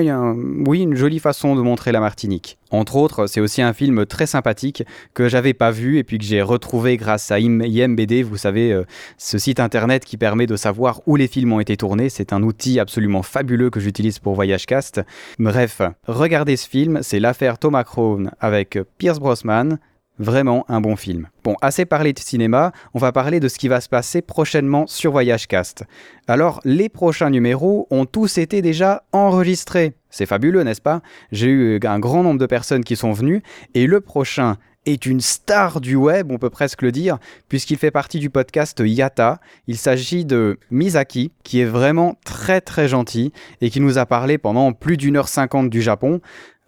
[0.66, 2.58] oui, une jolie façon de montrer la Martinique.
[2.70, 4.82] Entre autres, c'est aussi un film très sympathique
[5.14, 8.84] que j'avais pas vu et puis que j'ai retrouvé grâce à IMBD, vous savez, euh,
[9.16, 12.10] ce site internet qui permet de savoir où les films ont été tournés.
[12.10, 15.00] C'est un outil absolument fabuleux que j'utilise pour Voyage Cast.
[15.38, 19.78] Bref, regardez ce film, c'est l'affaire Thomas Crown avec Pierce Brosnan.
[20.18, 21.28] Vraiment un bon film.
[21.44, 24.86] Bon, assez parlé de cinéma, on va parler de ce qui va se passer prochainement
[24.88, 25.84] sur Voyage Cast.
[26.26, 29.94] Alors, les prochains numéros ont tous été déjà enregistrés.
[30.10, 31.02] C'est fabuleux, n'est-ce pas?
[31.30, 33.42] J'ai eu un grand nombre de personnes qui sont venues,
[33.74, 34.56] et le prochain
[34.86, 38.82] est une star du web, on peut presque le dire, puisqu'il fait partie du podcast
[38.84, 39.38] Yata.
[39.66, 44.38] Il s'agit de Misaki, qui est vraiment très très gentil et qui nous a parlé
[44.38, 46.20] pendant plus d'une heure cinquante du Japon.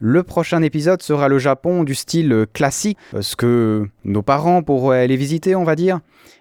[0.03, 5.17] Le prochain épisode sera le Japon du style classique, ce que nos parents pourraient aller
[5.17, 6.01] visiter, on va dire.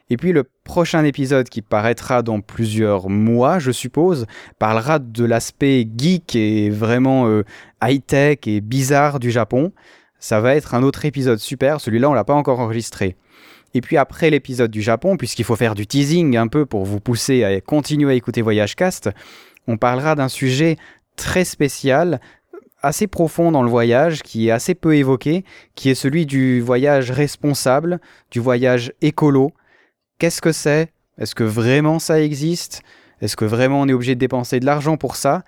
[0.09, 4.27] Et puis le prochain épisode qui paraîtra dans plusieurs mois, je suppose,
[4.59, 7.43] parlera de l'aspect geek et vraiment euh,
[7.83, 9.73] high-tech et bizarre du Japon.
[10.19, 13.17] Ça va être un autre épisode super, celui-là on l'a pas encore enregistré.
[13.73, 17.01] Et puis après l'épisode du Japon, puisqu'il faut faire du teasing un peu pour vous
[17.01, 19.09] pousser à continuer à écouter Voyage Cast,
[19.67, 20.77] on parlera d'un sujet
[21.17, 22.21] très spécial,
[22.81, 25.43] assez profond dans le voyage, qui est assez peu évoqué,
[25.75, 27.99] qui est celui du voyage responsable,
[28.31, 29.51] du voyage écolo.
[30.17, 30.91] Qu'est-ce que c'est?
[31.17, 32.81] Est-ce que vraiment ça existe?
[33.21, 35.43] Est-ce que vraiment on est obligé de dépenser de l'argent pour ça?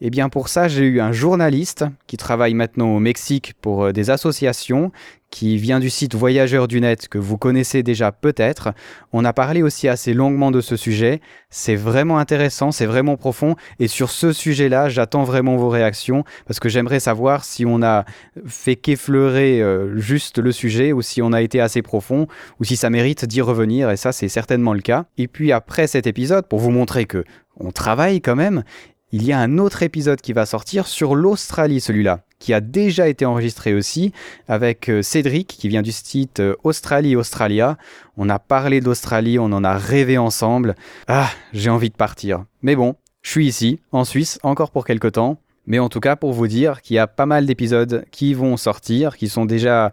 [0.00, 3.92] Eh bien pour ça, j'ai eu un journaliste qui travaille maintenant au Mexique pour euh,
[3.92, 4.92] des associations,
[5.30, 8.72] qui vient du site Voyageurs du Net que vous connaissez déjà peut-être.
[9.12, 11.20] On a parlé aussi assez longuement de ce sujet.
[11.50, 13.54] C'est vraiment intéressant, c'est vraiment profond.
[13.78, 18.04] Et sur ce sujet-là, j'attends vraiment vos réactions parce que j'aimerais savoir si on a
[18.46, 22.26] fait qu'effleurer euh, juste le sujet ou si on a été assez profond
[22.58, 23.90] ou si ça mérite d'y revenir.
[23.90, 25.04] Et ça, c'est certainement le cas.
[25.18, 27.24] Et puis après cet épisode, pour vous montrer que
[27.60, 28.62] on travaille quand même,
[29.10, 33.08] il y a un autre épisode qui va sortir sur l'Australie, celui-là, qui a déjà
[33.08, 34.12] été enregistré aussi
[34.48, 37.78] avec euh, Cédric, qui vient du site euh, Australie Australia.
[38.16, 40.74] On a parlé d'Australie, on en a rêvé ensemble.
[41.06, 42.44] Ah, j'ai envie de partir.
[42.60, 45.40] Mais bon, je suis ici, en Suisse, encore pour quelques temps.
[45.66, 48.56] Mais en tout cas, pour vous dire qu'il y a pas mal d'épisodes qui vont
[48.56, 49.92] sortir, qui sont déjà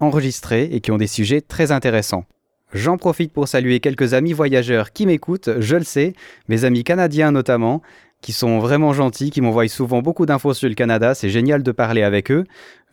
[0.00, 2.24] enregistrés et qui ont des sujets très intéressants.
[2.72, 6.14] J'en profite pour saluer quelques amis voyageurs qui m'écoutent, je le sais,
[6.48, 7.80] mes amis canadiens notamment,
[8.22, 11.72] qui sont vraiment gentils, qui m'envoient souvent beaucoup d'infos sur le Canada, c'est génial de
[11.72, 12.44] parler avec eux.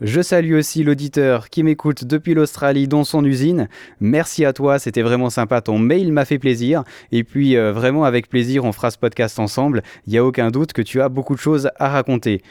[0.01, 3.69] Je salue aussi l'auditeur qui m'écoute depuis l'Australie dans son usine.
[3.99, 6.84] Merci à toi, c'était vraiment sympa, ton mail m'a fait plaisir.
[7.11, 9.82] Et puis euh, vraiment avec plaisir, on fera ce podcast ensemble.
[10.05, 12.41] Il n'y a aucun doute que tu as beaucoup de choses à raconter.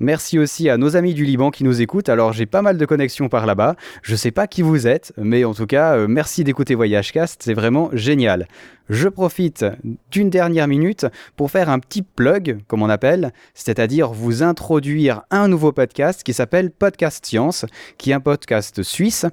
[0.00, 2.08] Merci aussi à nos amis du Liban qui nous écoutent.
[2.08, 3.74] Alors j'ai pas mal de connexions par là-bas.
[4.02, 7.54] Je sais pas qui vous êtes, mais en tout cas, euh, merci d'écouter Voyagecast, c'est
[7.54, 8.46] vraiment génial.
[8.88, 9.66] Je profite
[10.10, 15.48] d'une dernière minute pour faire un petit plug, comme on appelle, c'est-à-dire vous introduire un
[15.48, 17.66] nouveau podcast qui s'appelle Podcast Science,
[17.98, 19.26] qui est un podcast suisse.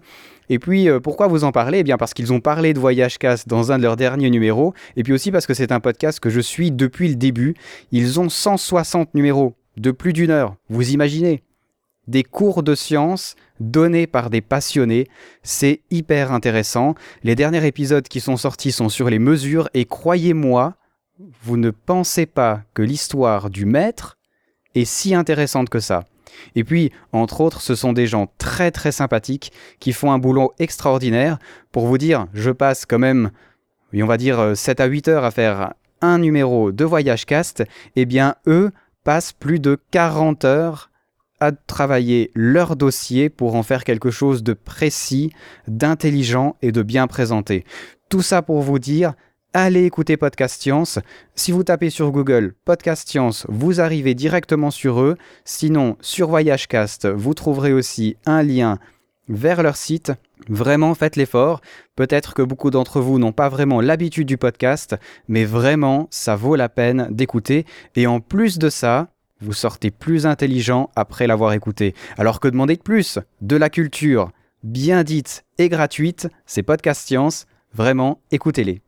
[0.49, 3.47] Et puis, euh, pourquoi vous en parler Eh bien, parce qu'ils ont parlé de Voyagecast
[3.47, 6.29] dans un de leurs derniers numéros, et puis aussi parce que c'est un podcast que
[6.29, 7.55] je suis depuis le début.
[7.91, 10.55] Ils ont 160 numéros de plus d'une heure.
[10.69, 11.43] Vous imaginez
[12.07, 15.07] Des cours de science donnés par des passionnés.
[15.43, 16.95] C'est hyper intéressant.
[17.23, 20.75] Les derniers épisodes qui sont sortis sont sur les mesures et croyez-moi,
[21.43, 24.17] vous ne pensez pas que l'histoire du maître
[24.75, 26.03] est si intéressante que ça.
[26.55, 30.53] Et puis, entre autres, ce sont des gens très très sympathiques qui font un boulot
[30.59, 31.37] extraordinaire.
[31.71, 33.31] Pour vous dire, je passe quand même,
[33.93, 37.63] on va dire 7 à 8 heures à faire un numéro de Voyage Cast.
[37.95, 38.71] Eh bien, eux,
[39.05, 40.91] passent plus de 40 heures
[41.39, 45.31] à travailler leur dossier pour en faire quelque chose de précis,
[45.67, 47.65] d'intelligent et de bien présenté.
[48.09, 49.13] Tout ça pour vous dire,
[49.53, 50.99] allez écouter Podcast Science.
[51.35, 55.17] Si vous tapez sur Google Podcast Science, vous arrivez directement sur eux.
[55.43, 58.79] Sinon, sur Voyagecast, vous trouverez aussi un lien
[59.29, 60.11] vers leur site.
[60.49, 61.61] Vraiment, faites l'effort.
[61.95, 64.95] Peut-être que beaucoup d'entre vous n'ont pas vraiment l'habitude du podcast,
[65.27, 67.65] mais vraiment, ça vaut la peine d'écouter.
[67.95, 69.07] Et en plus de ça,
[69.41, 71.93] vous sortez plus intelligent après l'avoir écouté.
[72.17, 73.19] Alors que demander de plus?
[73.41, 74.31] De la culture,
[74.63, 77.45] bien dite et gratuite, c'est Podcast Science.
[77.73, 78.81] Vraiment, écoutez-les.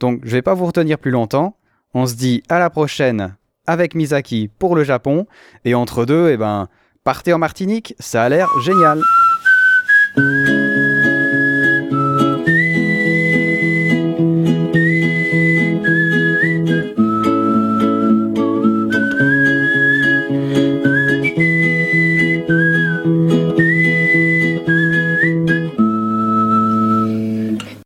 [0.00, 1.56] Donc, je vais pas vous retenir plus longtemps.
[1.94, 3.36] On se dit à la prochaine
[3.66, 5.26] avec Misaki pour le Japon.
[5.64, 6.68] Et entre deux, eh ben,
[7.04, 9.02] partez en Martinique, ça a l'air génial.
[10.18, 10.47] Thank you.